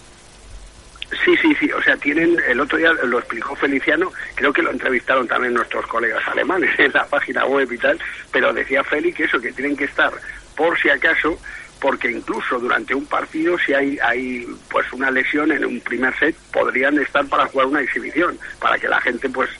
[1.25, 4.71] Sí, sí, sí, o sea, tienen, el otro día lo explicó Feliciano, creo que lo
[4.71, 7.99] entrevistaron también nuestros colegas alemanes en la página web y tal,
[8.33, 10.13] pero decía Feli que eso, que tienen que estar
[10.57, 11.39] por si acaso,
[11.81, 16.35] porque incluso durante un partido, si hay, hay pues una lesión en un primer set,
[16.53, 19.51] podrían estar para jugar una exhibición, para que la gente pues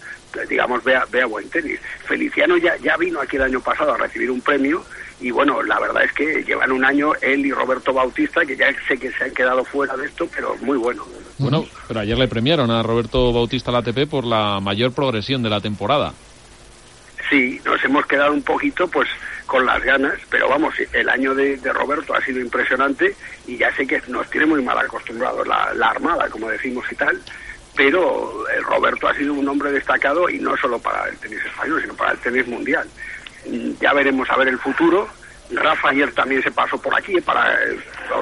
[0.48, 1.80] digamos vea vea buen tenis.
[2.04, 4.84] Feliciano ya, ya vino aquí el año pasado a recibir un premio
[5.20, 8.66] y bueno, la verdad es que llevan un año él y Roberto Bautista, que ya
[8.86, 11.04] sé que se han quedado fuera de esto, pero muy bueno.
[11.38, 15.50] Bueno, pero ayer le premiaron a Roberto Bautista la ATP por la mayor progresión de
[15.50, 16.12] la temporada.
[17.30, 19.08] Sí, nos hemos quedado un poquito pues
[19.46, 23.14] con las ganas, pero vamos, el año de, de Roberto ha sido impresionante
[23.46, 26.94] y ya sé que nos tiene muy mal acostumbrados la, la armada, como decimos y
[26.96, 27.20] tal,
[27.76, 31.80] pero el Roberto ha sido un hombre destacado y no solo para el tenis español,
[31.82, 32.88] sino para el tenis mundial.
[33.46, 35.08] Mm, Ya veremos a ver el futuro.
[35.50, 37.78] Rafa ayer también se pasó por aquí para eh,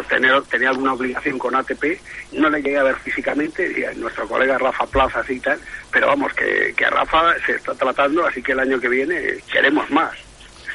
[0.09, 2.01] tener, alguna obligación con ATP.
[2.33, 5.59] No le llegué a ver físicamente, y a nuestro colega Rafa Plaza y tal,
[5.93, 9.45] pero vamos, que, que Rafa se está tratando, así que el año que viene eh,
[9.51, 10.12] queremos más.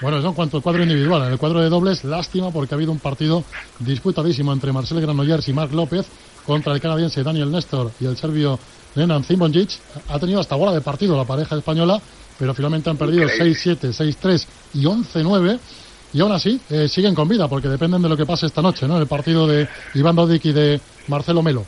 [0.01, 1.23] Bueno, eso en cuanto al cuadro individual.
[1.23, 3.43] En el cuadro de dobles, lástima porque ha habido un partido
[3.79, 6.05] disputadísimo entre Marcel Granollers y Marc López
[6.47, 8.57] contra el canadiense Daniel Néstor y el serbio
[8.95, 9.69] Nenan Zimonjic.
[10.07, 12.01] Ha tenido hasta bola de partido la pareja española,
[12.39, 13.53] pero finalmente han perdido Increíble.
[13.53, 15.59] 6-7, 6-3 y 11-9.
[16.13, 18.87] Y aún así eh, siguen con vida porque dependen de lo que pase esta noche,
[18.87, 18.97] ¿no?
[18.97, 21.65] El partido de Iván Dodik y de Marcelo Melo.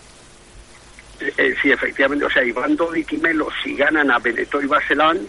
[1.19, 4.67] Eh, eh, sí, efectivamente, o sea, Iván Dodik y Melo, si ganan a Benetó y
[4.67, 5.19] Baselán,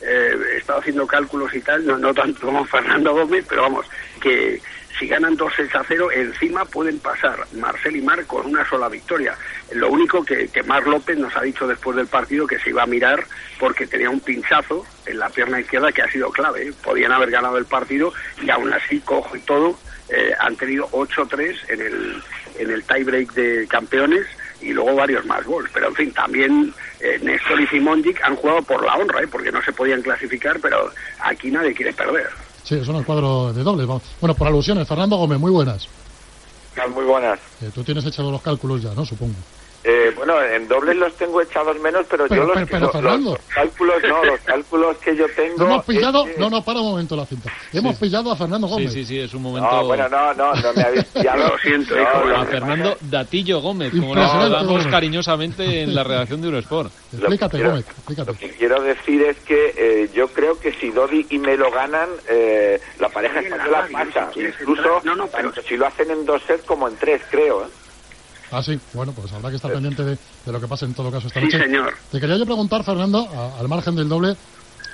[0.00, 3.86] eh, he estado haciendo cálculos y tal, no, no tanto como Fernando Gómez, pero vamos,
[4.20, 4.60] que
[4.98, 8.88] si ganan 2 6 a 0, encima pueden pasar Marcel y Mar con una sola
[8.88, 9.36] victoria.
[9.72, 12.82] Lo único que, que Mar López nos ha dicho después del partido que se iba
[12.82, 13.24] a mirar
[13.58, 16.68] porque tenía un pinchazo en la pierna izquierda que ha sido clave.
[16.68, 16.72] ¿eh?
[16.82, 19.78] Podían haber ganado el partido y aún así, cojo y todo,
[20.08, 22.22] eh, han tenido 8-3 en el,
[22.58, 24.26] en el tiebreak de campeones
[24.60, 25.70] y luego varios más gols.
[25.72, 29.28] Pero en fin, también eh, Néstor y Simonjic han jugado por la honra, ¿eh?
[29.28, 32.28] porque no se podían clasificar, pero aquí nadie quiere perder.
[32.64, 33.86] Sí, eso en el cuadro de dobles.
[33.86, 34.02] vamos.
[34.20, 35.88] Bueno, por alusiones, Fernando Gómez, muy buenas.
[36.94, 37.38] Muy buenas.
[37.60, 39.04] Eh, tú tienes echado los cálculos ya, ¿no?
[39.04, 39.34] Supongo.
[39.84, 42.92] Eh, bueno, en dobles los tengo echados menos, pero, Pero, yo los, pero, pero, los-
[42.92, 43.30] Fernando.
[43.32, 45.64] los cálculos no, los cálculos que yo tengo.
[45.64, 46.24] Hemos pillado.
[46.26, 47.50] es que- No, no, para un momento la cinta.
[47.72, 48.92] Hemos pillado a Fernando Sí, Gómez.
[48.92, 49.68] sí, sí, es un momento...
[49.70, 51.48] No, bueno, no, no, no me habéis pillado.
[51.48, 54.86] Lo siento, No, hijo, lo a Fernando Datillo Gómez, como Gómez.
[54.88, 56.92] cariñosamente en la redacción de Eurosport.
[57.12, 58.32] Explícate, quiero- Gómez, explícate.
[58.32, 62.08] Lo que quiero decir es que eh, yo creo que si Dodi y Melo ganan,
[62.28, 64.30] eh, la pareja española pasa.
[64.32, 65.00] ¿quieres Incluso?
[65.04, 67.64] No, no, pero- tanto si lo hacen en dos sets como en tres, creo.
[67.64, 67.68] ¿eh?
[68.52, 68.78] Ah, sí.
[68.92, 71.40] Bueno, pues habrá que estar pendiente de, de lo que pase en todo caso esta
[71.40, 71.58] Sí, noche.
[71.58, 71.94] señor.
[72.10, 74.36] Te quería yo preguntar, Fernando, a- al margen del doble,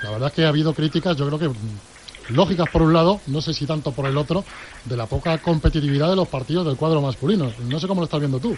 [0.03, 3.19] la verdad es que ha habido críticas, yo creo que mm, lógicas por un lado,
[3.27, 4.45] no sé si tanto por el otro,
[4.85, 7.51] de la poca competitividad de los partidos del cuadro masculino.
[7.67, 8.55] No sé cómo lo estás viendo tú.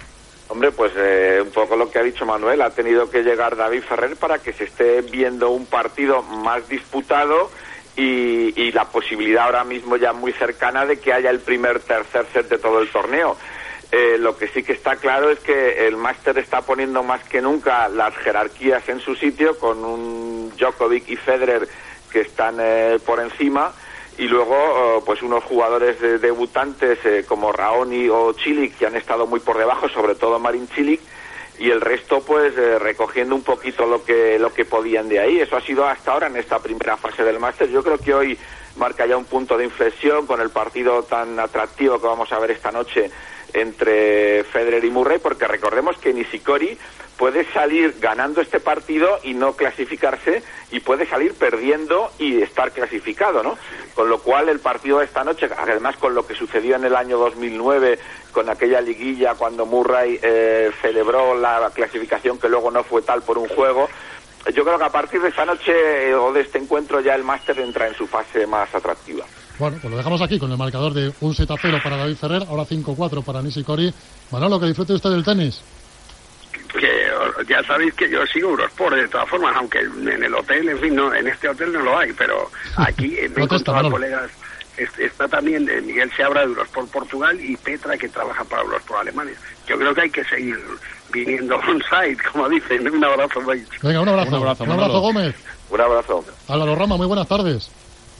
[0.50, 3.82] Hombre, pues eh, un poco lo que ha dicho Manuel, ha tenido que llegar David
[3.88, 7.50] Ferrer para que se esté viendo un partido más disputado
[7.96, 12.26] y, y la posibilidad ahora mismo ya muy cercana de que haya el primer tercer
[12.34, 13.38] set de todo el torneo.
[13.91, 17.41] Eh, lo que sí que está claro es que el máster está poniendo más que
[17.41, 21.67] nunca las jerarquías en su sitio con un Djokovic y Federer
[22.10, 23.73] que están eh, por encima
[24.17, 28.95] y luego eh, pues unos jugadores de- debutantes eh, como Raoni o Chilik que han
[28.95, 31.01] estado muy por debajo, sobre todo Marin Chilik
[31.60, 35.39] y el resto pues eh, recogiendo un poquito lo que lo que podían de ahí.
[35.41, 37.69] Eso ha sido hasta ahora en esta primera fase del máster.
[37.69, 38.38] Yo creo que hoy
[38.77, 42.51] marca ya un punto de inflexión con el partido tan atractivo que vamos a ver
[42.51, 43.12] esta noche
[43.54, 46.78] entre Federer y Murray, porque recordemos que Nishikori
[47.18, 53.44] puede salir ganando este partido y no clasificarse y puede salir perdiendo y estar clasificado,
[53.44, 53.58] ¿no?
[53.94, 56.96] Con lo cual el partido de esta noche, además con lo que sucedió en el
[56.96, 58.00] año 2009
[58.32, 63.38] con aquella liguilla cuando Murray eh, celebró la clasificación que luego no fue tal por
[63.38, 63.88] un juego,
[64.54, 67.24] yo creo que a partir de esta noche eh, o de este encuentro ya el
[67.24, 69.26] máster entra en su fase más atractiva.
[69.62, 72.15] Bueno, pues lo dejamos aquí con el marcador de un 7 a 0 para David
[72.15, 73.93] Ferrer, ahora 5-4 para Nishikori.
[74.32, 75.62] Manolo, que disfrute usted del tenis.
[76.80, 77.12] que
[77.47, 80.95] ya sabéis que yo sigo Eurosport de todas formas, aunque en el hotel, en fin,
[80.95, 83.84] no, en este hotel no lo hay, pero aquí eh, me he Protesta, encontrado a
[83.84, 83.95] Manolo.
[83.97, 84.32] colegas,
[84.78, 89.02] es- está también eh, Miguel Seabra de Eurosport Portugal y Petra que trabaja para Eurosport
[89.02, 89.36] Alemania.
[89.67, 90.58] Yo creo que hay que seguir
[91.13, 92.89] viniendo on-site, como dicen.
[92.89, 93.67] Un abrazo, Bates.
[93.84, 94.30] Venga, un abrazo.
[94.30, 95.02] Un abrazo, Un abrazo, Manolo.
[95.02, 95.36] Gómez.
[95.69, 96.26] Un abrazo.
[96.47, 97.69] Álvaro Rama, muy buenas tardes.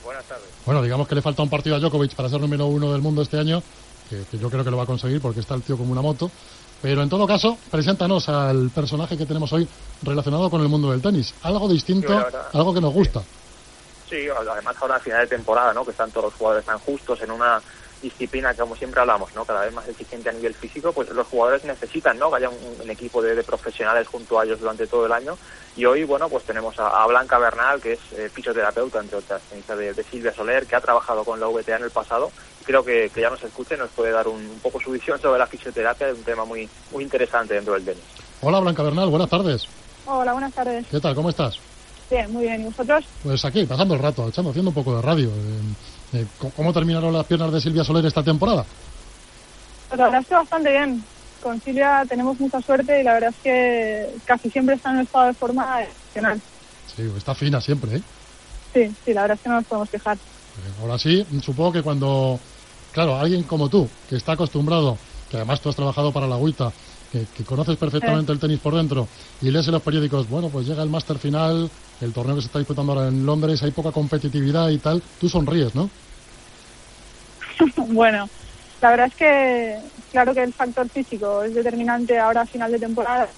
[0.04, 0.51] Buenas tardes.
[0.64, 3.22] Bueno, digamos que le falta un partido a Djokovic para ser número uno del mundo
[3.22, 3.62] este año,
[4.08, 6.02] que, que yo creo que lo va a conseguir porque está el tío como una
[6.02, 6.30] moto.
[6.82, 9.68] Pero en todo caso, preséntanos al personaje que tenemos hoy
[10.02, 11.32] relacionado con el mundo del tenis.
[11.42, 13.22] Algo distinto, Sí, algo que nos gusta.
[14.10, 15.84] Sí, además ahora a final de temporada, ¿no?
[15.84, 17.62] Que están todos los jugadores tan justos en una
[18.02, 19.44] disciplina, como siempre hablamos, ¿no?
[19.44, 22.30] Cada vez más eficiente a nivel físico, pues los jugadores necesitan, ¿no?
[22.30, 25.38] Que haya un, un equipo de, de, profesionales junto a ellos durante todo el año.
[25.76, 29.40] Y hoy, bueno, pues tenemos a, a Blanca Bernal, que es eh, fisioterapeuta, entre otras,
[29.68, 32.30] de, de, Silvia Soler, que ha trabajado con la VTA en el pasado.
[32.64, 35.38] Creo que, que ya nos escuche, nos puede dar un, un, poco su visión sobre
[35.38, 38.04] la fisioterapia, es un tema muy, muy interesante dentro del tenis.
[38.40, 39.66] Hola, Blanca Bernal, buenas tardes.
[40.04, 40.84] Hola, buenas tardes.
[40.90, 41.14] ¿Qué tal?
[41.14, 41.58] ¿Cómo estás?
[42.12, 42.60] Bien, muy bien.
[42.60, 43.06] ¿Y vosotros?
[43.22, 45.30] Pues aquí, pasando el rato, echando, haciendo un poco de radio.
[45.30, 48.66] Eh, eh, ¿Cómo terminaron las piernas de Silvia Soler esta temporada?
[49.88, 51.02] Pues la verdad es que bastante bien.
[51.42, 55.02] Con Silvia tenemos mucha suerte y la verdad es que casi siempre está en un
[55.04, 56.38] estado de forma excepcional.
[56.94, 58.02] Sí, está fina siempre, ¿eh?
[58.74, 60.16] Sí, sí, la verdad es que no nos podemos quejar.
[60.18, 62.38] Eh, ahora sí, supongo que cuando,
[62.92, 64.98] claro, alguien como tú, que está acostumbrado,
[65.30, 66.72] que además tú has trabajado para la agüita,
[67.12, 68.34] que, que, conoces perfectamente eh.
[68.34, 69.06] el tenis por dentro
[69.42, 71.70] y lees en los periódicos, bueno, pues llega el máster final,
[72.00, 75.28] el torneo que se está disputando ahora en Londres, hay poca competitividad y tal, tú
[75.28, 75.90] sonríes, ¿no?
[77.88, 78.28] bueno,
[78.80, 79.78] la verdad es que
[80.10, 83.28] claro que el factor físico es determinante ahora a final de temporada,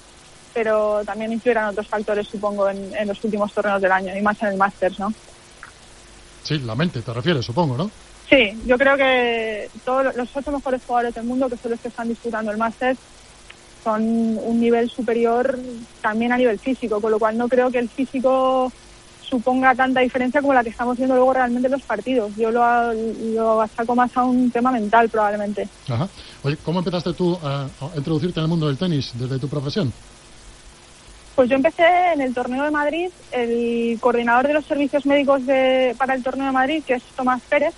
[0.55, 4.41] pero también influirán otros factores, supongo, en, en los últimos torneos del año y más
[4.43, 5.13] en el Masters, ¿no?
[6.45, 7.91] Sí, la mente, te refieres, supongo, ¿no?
[8.29, 11.89] Sí, yo creo que todos los ocho mejores jugadores del mundo, que son los que
[11.89, 12.99] están disputando el Masters,
[13.85, 15.59] son un nivel superior
[16.01, 18.73] también a nivel físico, con lo cual no creo que el físico
[19.21, 22.35] suponga tanta diferencia como la que estamos viendo luego realmente en los partidos.
[22.37, 25.69] Yo lo, lo saco más a un tema mental probablemente.
[25.89, 26.09] Ajá.
[26.43, 29.93] Oye, ¿cómo empezaste tú a, a introducirte en el mundo del tenis desde tu profesión?
[31.35, 35.95] Pues yo empecé en el torneo de Madrid, el coordinador de los servicios médicos de,
[35.99, 37.75] para el torneo de Madrid, que es Tomás Pérez,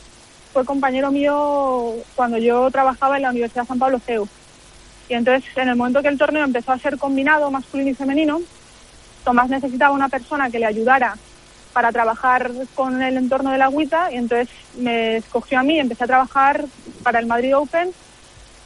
[0.52, 4.28] fue compañero mío cuando yo trabajaba en la Universidad San Pablo CEU.
[5.08, 8.40] Y entonces, en el momento que el torneo empezó a ser combinado masculino y femenino,
[9.24, 11.16] Tomás necesitaba una persona que le ayudara
[11.72, 16.04] para trabajar con el entorno de la agüita y entonces me escogió a mí, empecé
[16.04, 16.64] a trabajar
[17.02, 17.90] para el Madrid Open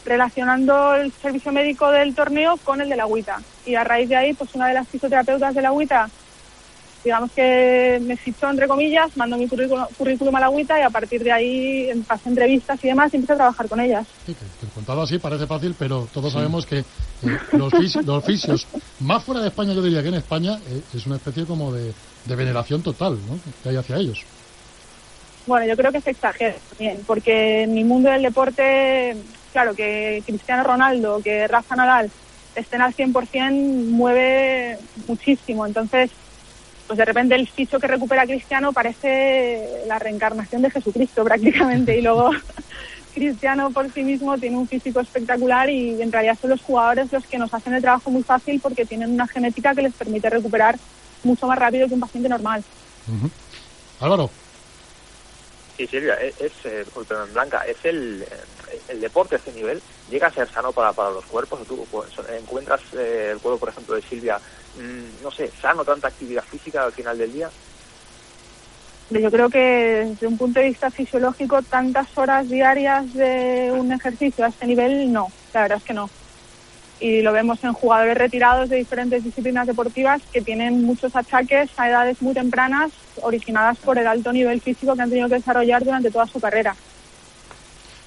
[0.04, 3.40] relacionando el servicio médico del torneo con el de la agüita.
[3.66, 6.08] Y a raíz de ahí, pues una de las fisioterapeutas de la agüita,
[7.04, 10.90] digamos que me fichó entre comillas, mandó mi currículum, currículum a la agüita y a
[10.90, 14.06] partir de ahí pasé entrevistas y demás y empecé a trabajar con ellas.
[14.26, 16.38] Sí, que, que contado así parece fácil, pero todos sí.
[16.38, 16.84] sabemos que eh,
[17.52, 18.66] los, fisios, los, fisios,
[19.00, 21.92] más fuera de España yo diría que en España, eh, es una especie como de,
[22.24, 23.38] de veneración total ¿no?
[23.62, 24.24] que hay hacia ellos.
[25.46, 29.16] Bueno, yo creo que se exagera bien, porque en mi mundo del deporte,
[29.52, 32.10] claro, que Cristiano Ronaldo, que Rafa Nadal
[32.54, 33.52] estén al 100%
[33.90, 35.66] mueve muchísimo.
[35.66, 36.10] Entonces,
[36.90, 41.96] pues de repente el fisio que recupera Cristiano parece la reencarnación de Jesucristo prácticamente.
[41.96, 42.32] Y luego
[43.14, 47.24] Cristiano por sí mismo tiene un físico espectacular y en realidad son los jugadores los
[47.26, 50.80] que nos hacen el trabajo muy fácil porque tienen una genética que les permite recuperar
[51.22, 52.64] mucho más rápido que un paciente normal.
[53.06, 53.30] Uh -huh.
[54.00, 54.28] Álvaro.
[55.76, 56.84] Sí, Silvia, es, es eh,
[57.32, 58.26] Blanca, es el,
[58.88, 62.10] el deporte a este nivel, llega a ser sano para, para los cuerpos, tú pues,
[62.36, 64.40] encuentras eh, el cuerpo, por ejemplo, de Silvia,
[65.22, 67.50] no sé, sano, tanta actividad física al final del día.
[69.10, 69.58] Yo creo que
[70.08, 75.12] desde un punto de vista fisiológico, tantas horas diarias de un ejercicio a este nivel,
[75.12, 76.08] no, la verdad es que no
[77.00, 81.88] y lo vemos en jugadores retirados de diferentes disciplinas deportivas que tienen muchos achaques a
[81.88, 86.10] edades muy tempranas originadas por el alto nivel físico que han tenido que desarrollar durante
[86.10, 86.76] toda su carrera.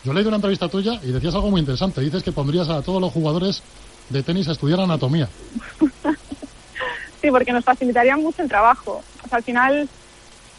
[0.03, 2.01] Yo leí una entrevista tuya y decías algo muy interesante.
[2.01, 3.63] Dices que pondrías a todos los jugadores
[4.09, 5.27] de tenis a estudiar anatomía.
[7.23, 9.01] sí, porque nos facilitaría mucho el trabajo.
[9.23, 9.87] O sea, al final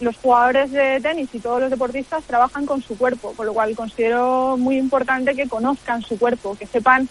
[0.01, 3.77] los jugadores de tenis y todos los deportistas trabajan con su cuerpo, con lo cual
[3.77, 7.09] considero muy importante que conozcan su cuerpo, que sepan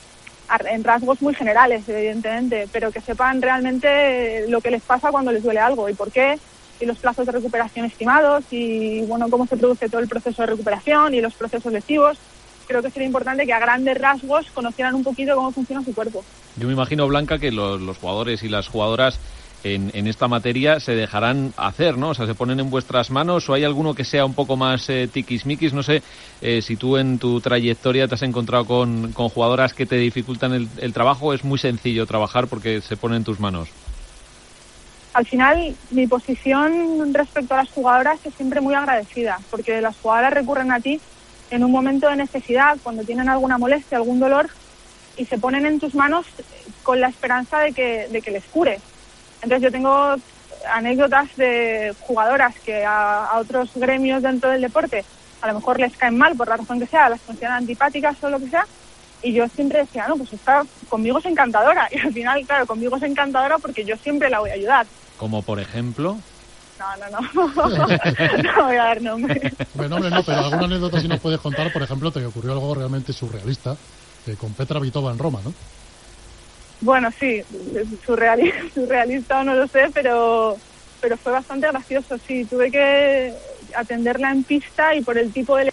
[0.70, 5.44] en rasgos muy generales, evidentemente, pero que sepan realmente lo que les pasa cuando les
[5.44, 6.38] duele algo y por qué,
[6.80, 10.48] y los plazos de recuperación estimados y bueno cómo se produce todo el proceso de
[10.48, 12.18] recuperación y los procesos lesivos.
[12.68, 16.24] Creo que sería importante que a grandes rasgos conocieran un poquito cómo funciona su cuerpo.
[16.56, 19.20] Yo me imagino, Blanca, que los, los jugadores y las jugadoras
[19.64, 22.10] en, esta materia se dejarán hacer, ¿no?
[22.10, 24.90] O sea, se ponen en vuestras manos o hay alguno que sea un poco más
[24.90, 25.74] eh, tiquismiquis.
[25.74, 26.02] No sé
[26.42, 30.54] eh, si tú en tu trayectoria te has encontrado con, con jugadoras que te dificultan
[30.54, 31.34] el, el, trabajo.
[31.34, 33.70] Es muy sencillo trabajar porque se pone en tus manos.
[35.14, 40.34] Al final, mi posición respecto a las jugadoras es siempre muy agradecida porque las jugadoras
[40.34, 41.00] recurren a ti
[41.52, 44.50] en un momento de necesidad, cuando tienen alguna molestia, algún dolor
[45.16, 46.26] y se ponen en tus manos
[46.82, 48.80] con la esperanza de que, de que les cure
[49.44, 50.16] entonces yo tengo
[50.72, 55.04] anécdotas de jugadoras que a, a, otros gremios dentro del deporte
[55.44, 58.30] a lo mejor les caen mal por la razón que sea, las consideran antipáticas o
[58.30, 58.66] lo que sea,
[59.22, 62.96] y yo siempre decía, no, pues está conmigo es encantadora, y al final, claro, conmigo
[62.96, 64.88] es encantadora porque yo siempre la voy a ayudar.
[65.18, 66.18] Como por ejemplo.
[66.80, 67.48] No, no, no.
[68.44, 69.54] no voy a dar nombre.
[69.74, 72.54] Hombre, no, hombre, no, pero alguna anécdota sí nos puedes contar, por ejemplo, te ocurrió
[72.54, 73.76] algo realmente surrealista
[74.28, 75.54] eh, con Petra Vitova en Roma, ¿no?
[76.84, 77.42] Bueno, sí,
[78.06, 80.58] surrealista, surrealista o no lo sé, pero,
[81.00, 82.44] pero fue bastante gracioso, sí.
[82.44, 83.34] Tuve que
[83.74, 85.72] atenderla en pista y por el tipo de...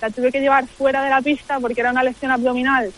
[0.00, 2.92] La tuve que llevar fuera de la pista porque era una lesión abdominal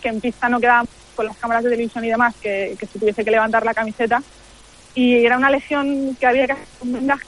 [0.00, 0.84] que en pista no quedaba
[1.16, 4.22] con las cámaras de televisión y demás, que, que se tuviese que levantar la camiseta.
[4.94, 7.24] Y era una lesión que había que hacer un vendaje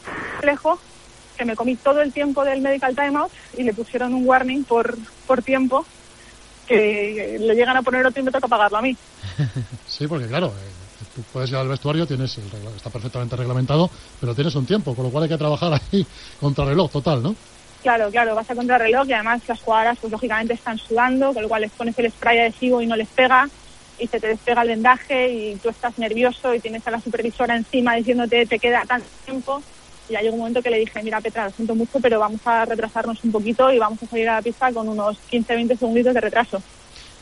[1.36, 4.96] que me comí todo el tiempo del medical timeout y le pusieron un warning por,
[5.26, 5.84] por tiempo
[6.66, 8.96] que le llegan a poner otro y me toca pagarlo a mí.
[9.86, 13.90] Sí, porque claro, eh, tú puedes ir al vestuario, tienes el regla- está perfectamente reglamentado,
[14.20, 16.04] pero tienes un tiempo, con lo cual hay que trabajar ahí
[16.40, 17.34] contra reloj total, ¿no?
[17.82, 21.48] Claro, claro, vas a contrarreloj y además las jugadoras pues lógicamente están sudando, con lo
[21.48, 23.48] cual les pones el spray adhesivo y no les pega
[23.98, 27.56] y se te despega el vendaje y tú estás nervioso y tienes a la supervisora
[27.56, 29.62] encima diciéndote te queda tanto tiempo
[30.08, 32.40] y ya llegó un momento que le dije, mira Petra, lo siento mucho, pero vamos
[32.44, 36.14] a retrasarnos un poquito y vamos a salir a la pista con unos 15-20 segunditos
[36.14, 36.62] de retraso.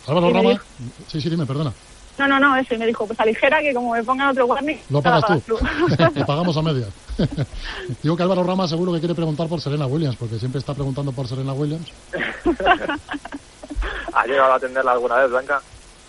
[0.06, 0.64] Álvaro Rama, dijo-
[1.08, 1.72] sí, sí, dime, perdona,
[2.18, 4.76] No, no, no, eso, y me dijo, pues aligera que como me pongan otro warning,
[4.90, 5.56] lo pagas tú,
[6.14, 6.88] lo pagamos a medias.
[8.02, 11.10] Digo que Álvaro Rama seguro que quiere preguntar por Serena Williams, porque siempre está preguntando
[11.12, 11.90] por Serena Williams.
[14.12, 15.60] ¿Ha llegado a atenderla alguna vez, Blanca?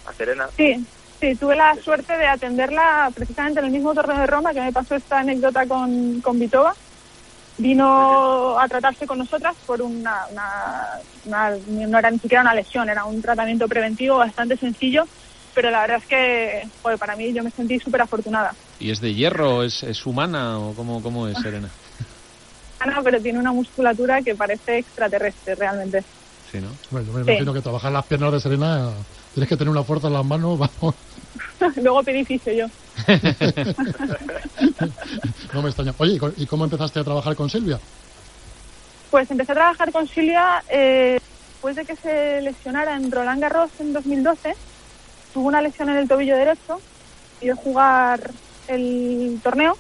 [0.06, 0.48] A Serena.
[0.56, 0.86] Sí,
[1.32, 4.74] sí, tuve la suerte de atenderla precisamente en el mismo torneo de Roma que me
[4.74, 6.74] pasó esta anécdota con, con Vitova.
[7.58, 12.90] Vino a tratarse con nosotras por una, una, una- no era ni siquiera una lesión,
[12.90, 15.06] era un tratamiento preventivo bastante sencillo,
[15.54, 18.52] pero la verdad es que, joder, para mí yo me sentí súper afortunada.
[18.78, 19.64] ¿Y es de hierro?
[19.64, 21.72] ¿Es, es humana o cómo, cómo es Serena?
[22.80, 26.04] Ana, pero tiene una musculatura que parece extraterrestre realmente.
[26.52, 26.78] Sí, ¿no?
[26.92, 27.28] Bueno, yo me Sí.
[27.30, 29.06] imagino que trabajar las piernas de Serena,
[29.36, 30.96] tienes que tener una fuerza en las manos, vamos,
[31.76, 32.66] Luego pedí fisio yo.
[35.54, 35.94] no me extraña.
[35.98, 37.78] Oye, ¿y co- ¿y cómo empezaste a trabajar con Silvia?
[39.12, 41.20] Pues empecé a trabajar con Silvia eh,
[41.52, 44.56] después de que se lesionara en Roland Garros en 2012.
[45.34, 46.80] Tuvo una lesión en el tobillo derecho
[47.42, 48.32] y de jugar
[48.68, 49.78] el torneo.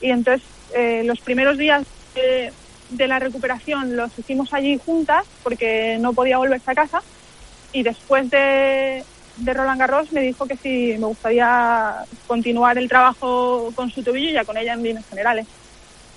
[0.00, 2.52] Y entonces eh, los primeros días de,
[2.90, 7.02] de la recuperación los hicimos allí juntas porque no podía volverse a casa.
[7.72, 9.04] Y después de,
[9.36, 14.30] de Roland Garros me dijo que si me gustaría continuar el trabajo con su tobillo
[14.30, 15.46] y ya con ella en líneas generales.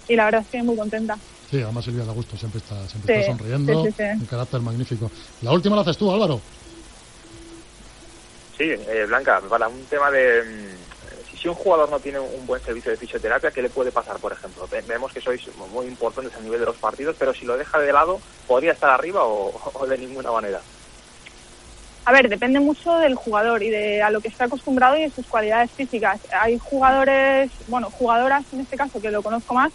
[0.07, 1.15] Y la verdad es que muy contenta.
[1.49, 4.03] Sí, además Silvia da gusto, siempre está, siempre Sí, está sonriendo, sí, sí, sí.
[4.21, 5.09] un carácter magnífico.
[5.41, 6.41] La última la haces tú, Álvaro.
[8.57, 10.41] Sí, eh, Blanca, para un tema de...
[10.43, 14.17] mm, Si, un jugador no tiene un buen servicio de fisioterapia, ¿qué le puede pasar,
[14.17, 14.67] por ejemplo?
[14.71, 15.41] Ve- Vemos que sois
[15.71, 18.89] muy importantes a nivel de los partidos, pero si lo deja de lado, ¿podría estar
[18.89, 20.61] arriba o, o de ninguna manera?
[22.05, 25.09] A ver, depende mucho del jugador y de a lo que está acostumbrado y de
[25.09, 26.19] sus cualidades físicas.
[26.39, 29.71] Hay jugadores, bueno, jugadoras en este caso que lo conozco más,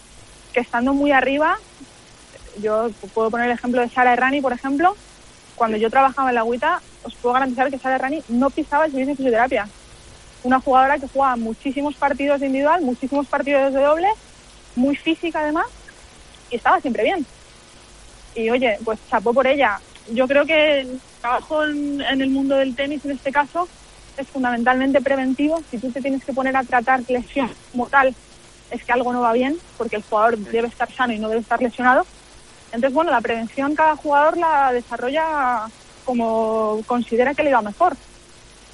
[0.53, 1.59] que estando muy arriba,
[2.61, 4.97] yo puedo poner el ejemplo de Sara Errani, por ejemplo,
[5.57, 8.93] cuando yo trabajaba en la agüita, os puedo garantizar que Sara Errani no pisaba el
[8.93, 9.69] servicio de fisioterapia.
[10.45, 14.09] Una jugadora que jugaba muchísimos partidos de individual, muchísimos partidos de doble,
[14.77, 15.67] muy física además,
[16.49, 17.27] y estaba siempre bien.
[18.35, 19.81] Y oye, pues chapó por ella.
[20.13, 23.69] Yo creo que el trabajo en, en el mundo del tenis, en este caso,
[24.17, 25.63] es fundamentalmente preventivo.
[25.71, 28.15] Si tú te tienes que poner a tratar lesión como tal,
[28.71, 31.41] es que algo no va bien, porque el jugador debe estar sano y no debe
[31.41, 32.07] estar lesionado.
[32.73, 35.67] Entonces, bueno, la prevención cada jugador la desarrolla
[36.05, 37.97] como considera que le va mejor.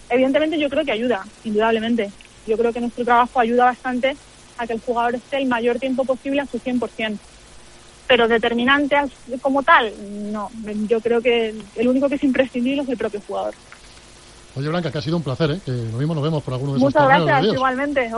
[0.09, 2.11] Evidentemente yo creo que ayuda, indudablemente.
[2.47, 4.17] Yo creo que nuestro trabajo ayuda bastante
[4.59, 7.19] a que el jugador esté el mayor tiempo posible a su 100%.
[8.07, 9.11] Pero determinante as-
[9.43, 9.93] como tal,
[10.33, 10.51] no.
[10.89, 13.55] Yo creo que el único que es imprescindible es el propio jugador.
[14.55, 15.61] Oye, Blanca, que ha sido un placer, ¿eh?
[15.65, 18.11] Que lo mismo nos vemos por alguno de esos Muchas torneos gracias, igualmente.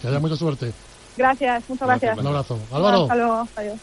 [0.00, 0.72] Que haya mucha suerte.
[1.16, 2.18] Gracias, muchas gracias.
[2.18, 2.58] Un abrazo.
[2.72, 3.78] Álvaro, Hasta luego, adiós.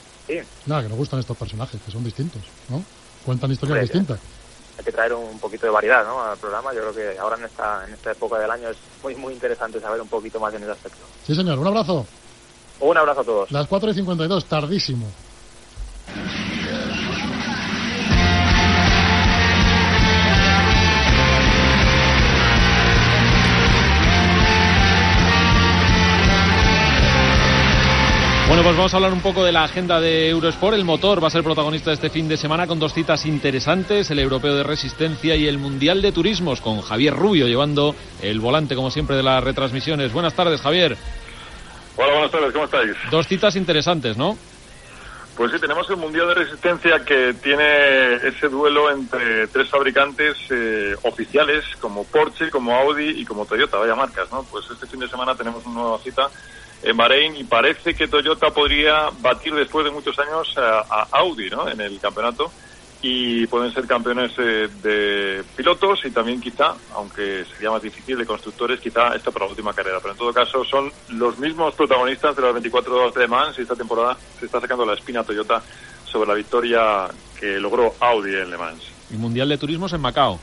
[0.65, 2.83] nada, que nos gustan estos personajes, que son distintos, ¿no?
[3.25, 4.19] Cuentan historias Hombre, distintas.
[4.77, 6.21] Hay que traer un poquito de variedad ¿no?
[6.23, 6.73] al programa.
[6.73, 9.79] Yo creo que ahora en esta, en esta época del año es muy, muy interesante
[9.79, 10.97] saber un poquito más en ese aspecto.
[11.25, 12.05] Sí, señor, un abrazo.
[12.79, 13.51] Un abrazo a todos.
[13.51, 15.07] Las 4 y 52, tardísimo.
[28.53, 30.75] Bueno, pues vamos a hablar un poco de la agenda de Eurosport.
[30.75, 34.11] El motor va a ser protagonista de este fin de semana con dos citas interesantes,
[34.11, 38.75] el Europeo de Resistencia y el Mundial de Turismos, con Javier Rubio llevando el volante,
[38.75, 40.13] como siempre, de las retransmisiones.
[40.13, 40.95] Buenas tardes, Javier.
[41.95, 42.95] Hola, buenas tardes, ¿cómo estáis?
[43.11, 44.37] Dos citas interesantes, ¿no?
[45.37, 50.95] Pues sí, tenemos el Mundial de Resistencia que tiene ese duelo entre tres fabricantes eh,
[51.03, 54.43] oficiales como Porsche, como Audi y como Toyota, vaya marcas, ¿no?
[54.43, 56.29] Pues este fin de semana tenemos una nueva cita
[56.83, 61.49] en Bahrein y parece que Toyota podría batir después de muchos años a, a Audi
[61.49, 61.67] ¿no?
[61.69, 62.51] en el campeonato
[63.05, 68.25] y pueden ser campeones eh, de pilotos y también quizá, aunque sería más difícil, de
[68.25, 69.99] constructores, quizá esta para la última carrera.
[69.99, 73.59] Pero en todo caso son los mismos protagonistas de las 24 horas de Le Mans
[73.59, 75.61] y esta temporada se está sacando la espina Toyota
[76.05, 78.83] sobre la victoria que logró Audi en Le Mans.
[79.11, 80.39] Y Mundial de Turismos en Macao.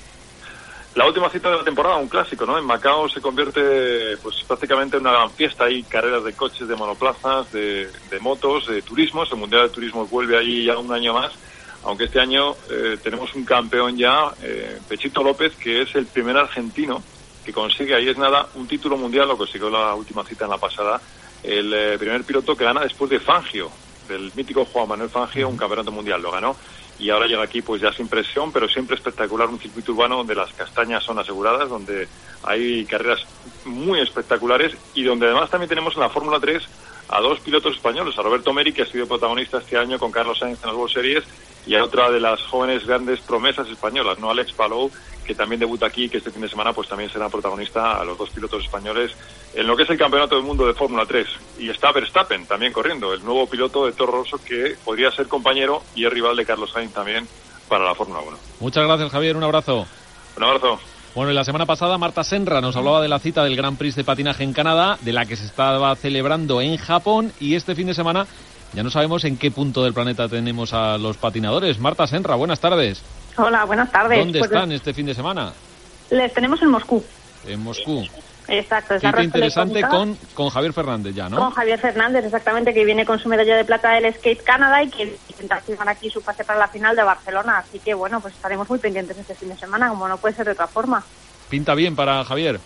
[0.97, 2.59] La última cita de la temporada, un clásico, ¿no?
[2.59, 5.65] En Macao se convierte pues prácticamente en una gran fiesta.
[5.65, 9.33] Hay carreras de coches, de monoplazas, de, de motos, de turismos.
[9.33, 11.33] El Mundial de Turismo vuelve ahí ya un año más
[11.85, 16.37] aunque este año eh, tenemos un campeón ya, eh, Pechito López, que es el primer
[16.37, 17.03] argentino
[17.45, 20.59] que consigue, ahí es nada, un título mundial, lo consiguió la última cita en la
[20.59, 21.01] pasada,
[21.43, 23.70] el eh, primer piloto que gana después de Fangio,
[24.09, 26.57] del mítico Juan Manuel Fangio, un campeonato mundial, lo ganó.
[26.99, 30.35] Y ahora llega aquí pues ya sin presión, pero siempre espectacular, un circuito urbano donde
[30.35, 32.07] las castañas son aseguradas, donde
[32.43, 33.20] hay carreras
[33.64, 36.62] muy espectaculares y donde además también tenemos en la Fórmula 3
[37.11, 40.39] a dos pilotos españoles, a Roberto Meri, que ha sido protagonista este año con Carlos
[40.39, 41.25] Sainz en las World Series,
[41.67, 44.91] y a otra de las jóvenes grandes promesas españolas, no Alex Palou,
[45.25, 48.17] que también debuta aquí, que este fin de semana pues también será protagonista a los
[48.17, 49.13] dos pilotos españoles
[49.55, 51.27] en lo que es el Campeonato del Mundo de Fórmula 3.
[51.59, 55.83] Y está Verstappen también corriendo, el nuevo piloto de Toro Rosso que podría ser compañero
[55.95, 57.29] y es rival de Carlos Sainz también
[57.69, 58.39] para la Fórmula 1.
[58.61, 59.37] Muchas gracias, Javier.
[59.37, 59.87] Un abrazo.
[60.37, 60.81] Un abrazo.
[61.15, 63.97] Bueno, y la semana pasada Marta Senra nos hablaba de la cita del Gran Prix
[63.97, 67.89] de patinaje en Canadá, de la que se estaba celebrando en Japón y este fin
[67.89, 68.27] de semana
[68.73, 71.81] ya no sabemos en qué punto del planeta tenemos a los patinadores.
[71.81, 73.03] Marta Senra, buenas tardes.
[73.37, 74.21] Hola, buenas tardes.
[74.21, 75.53] ¿Dónde Pues están este fin de semana?
[76.11, 77.03] Les tenemos en Moscú.
[77.47, 78.07] En Moscú.
[78.51, 81.36] Exacto, es la interesante con, con Javier Fernández ya, ¿no?
[81.36, 84.90] Con Javier Fernández, exactamente, que viene con su medalla de plata del Skate Canada y
[84.90, 87.59] que intenta firmar aquí su pase para la final de Barcelona.
[87.59, 90.46] Así que, bueno, pues estaremos muy pendientes este fin de semana, como no puede ser
[90.46, 91.05] de otra forma.
[91.48, 92.59] Pinta bien para Javier.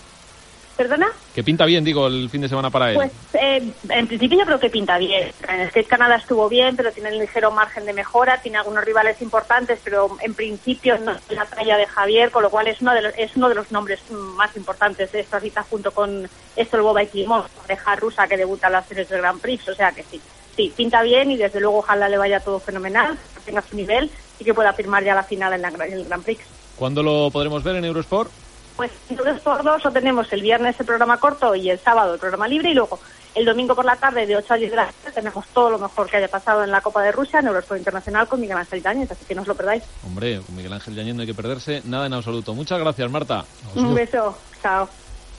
[0.77, 1.07] ¿Perdona?
[1.35, 2.97] Que pinta bien, digo, el fin de semana para él.
[2.97, 5.31] Pues eh, en principio yo creo que pinta bien.
[5.49, 9.23] En Skate Canadá estuvo bien, pero tiene un ligero margen de mejora, tiene algunos rivales
[9.23, 12.93] importantes, pero en principio no es la talla de Javier, con lo cual es uno
[12.93, 16.77] de los, es uno de los nombres más importantes de esta cita junto con esto
[16.77, 19.93] el Boba Klimov, pareja rusa que debuta en las series del Grand Prix, o sea
[19.93, 20.21] que sí.
[20.57, 24.11] Sí, pinta bien y desde luego ojalá le vaya todo fenomenal, que tenga su nivel
[24.39, 26.41] y que pueda firmar ya la final en, la, en el Grand Prix.
[26.77, 28.31] ¿Cuándo lo podremos ver en Eurosport?
[28.77, 32.21] Pues entonces por dos lo tenemos el viernes el programa corto y el sábado el
[32.21, 32.99] programa libre y luego
[33.35, 35.79] el domingo por la tarde de 8 a 10 de la tarde tenemos todo lo
[35.79, 38.83] mejor que haya pasado en la Copa de Rusia en Eurosport Internacional con Miguel Ángel
[38.83, 39.83] Yáñez, así que no os lo perdáis.
[40.07, 42.55] Hombre, con Miguel Ángel Yañez no hay que perderse nada en absoluto.
[42.55, 43.45] Muchas gracias, Marta.
[43.75, 44.89] Un beso, chao.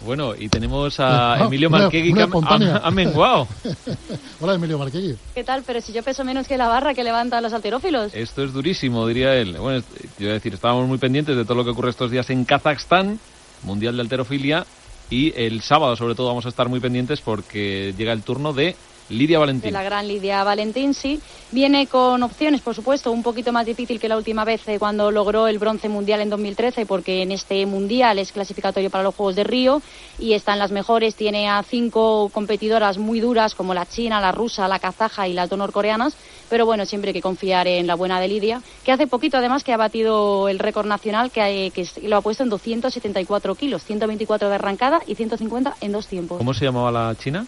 [0.03, 3.47] Bueno, y tenemos a Ah, Emilio Marquegui que ha- menguado.
[4.39, 5.15] Hola, Emilio Marquegui.
[5.33, 5.63] ¿Qué tal?
[5.65, 8.13] Pero si yo peso menos que la barra que levantan los alterófilos.
[8.13, 9.57] Esto es durísimo, diría él.
[9.57, 9.83] Bueno,
[10.19, 13.19] a decir, estábamos muy pendientes de todo lo que ocurre estos días en Kazajstán,
[13.63, 14.65] Mundial de Alterofilia,
[15.09, 18.75] y el sábado sobre todo vamos a estar muy pendientes porque llega el turno de
[19.09, 19.73] Lidia De Valentín.
[19.73, 21.19] la gran Lidia Valentín, sí.
[21.51, 25.11] Viene con opciones, por supuesto, un poquito más difícil que la última vez eh, cuando
[25.11, 29.35] logró el bronce mundial en 2013, porque en este mundial es clasificatorio para los Juegos
[29.35, 29.81] de Río
[30.17, 31.15] y están las mejores.
[31.15, 35.49] Tiene a cinco competidoras muy duras, como la china, la rusa, la kazaja y las
[35.49, 36.15] dos norcoreanas.
[36.49, 39.63] Pero bueno, siempre hay que confiar en la buena de Lidia, que hace poquito además
[39.63, 43.83] que ha batido el récord nacional, que, hay- que lo ha puesto en 274 kilos,
[43.83, 46.37] 124 de arrancada y 150 en dos tiempos.
[46.37, 47.45] ¿Cómo se llamaba la china?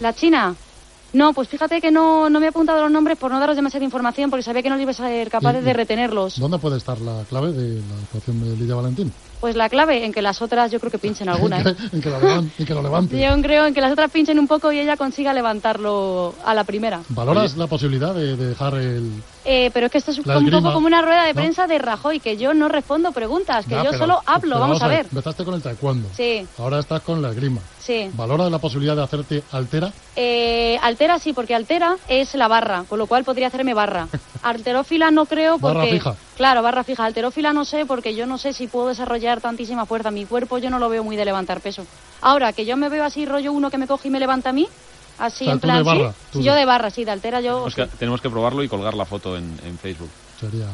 [0.00, 0.54] ¿La China?
[1.12, 3.84] No, pues fíjate que no, no me he apuntado los nombres por no daros demasiada
[3.84, 6.38] información porque sabía que no ibas a ser capaces de retenerlos.
[6.38, 9.12] ¿Dónde puede estar la clave de la actuación de Lidia Valentín?
[9.40, 11.60] Pues la clave en que las otras yo creo que pinchen alguna.
[11.66, 11.74] ¿eh?
[11.92, 13.18] en, que lo levan- en que lo levante.
[13.20, 16.64] Yo creo en que las otras pinchen un poco y ella consiga levantarlo a la
[16.64, 17.00] primera.
[17.08, 19.10] ¿Valoras la posibilidad de, de dejar el...
[19.44, 21.40] Eh, pero es que esto es un poco como una rueda de ¿no?
[21.40, 24.88] prensa de Rajoy, que yo no respondo preguntas, que yo pero- solo hablo, vamos a
[24.88, 25.06] ver.
[25.10, 26.08] Empezaste con el taekwondo.
[26.14, 27.60] Sí, Ahora estás con la esgrima.
[27.78, 28.10] sí.
[28.14, 29.90] ¿Valoras la posibilidad de hacerte altera?
[30.16, 34.08] Eh, altera sí, porque altera es la barra, con lo cual podría hacerme barra.
[34.42, 35.78] Alterófila no creo porque...
[35.78, 36.14] Barra fija.
[36.36, 37.04] Claro, barra fija.
[37.04, 40.10] Alterófila no sé porque yo no sé si puedo desarrollar tantísima fuerza.
[40.10, 41.86] Mi cuerpo yo no lo veo muy de levantar peso.
[42.20, 44.52] Ahora, que yo me veo así rollo uno que me coge y me levanta a
[44.52, 44.68] mí,
[45.18, 46.38] así O sea, en plan de barra, sí.
[46.38, 47.54] Sí, yo de barra, sí, de altera yo...
[47.54, 50.10] Tenemos que, tenemos que probarlo y colgar la foto en, en Facebook.
[50.40, 50.66] Sería...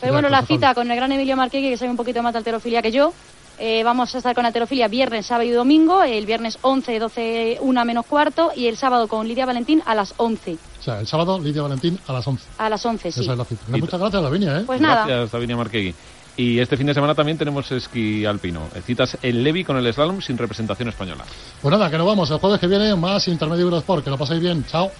[0.00, 2.38] Pero bueno, la cita con el gran Emilio Marquegui, que sabe un poquito más de
[2.38, 3.12] alterofilia que yo.
[3.58, 6.02] Eh, vamos a estar con alterofilia viernes, sábado y domingo.
[6.02, 8.50] El viernes 11, 12, 1 menos cuarto.
[8.56, 10.54] Y el sábado con Lidia Valentín a las 11.
[10.54, 12.44] O sea, el sábado Lidia Valentín a las 11.
[12.58, 13.20] A las 11, sí.
[13.20, 13.62] Esa es la cita.
[13.68, 14.62] Muchas gracias, Lavinia, ¿eh?
[14.66, 15.06] Pues nada.
[15.06, 15.94] Gracias, Davinia Marquegui.
[16.36, 18.68] Y este fin de semana también tenemos esquí alpino.
[18.84, 21.24] Citas el Levi con el slalom sin representación española.
[21.60, 22.30] Pues nada, que nos vamos.
[22.30, 24.04] El jueves que viene más Intermedio Eurosport.
[24.04, 24.64] Que lo paséis bien.
[24.64, 24.90] Chao.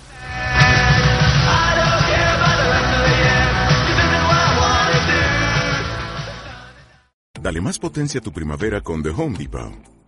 [7.41, 9.73] Dale más potencia a tu primavera con The Home Depot.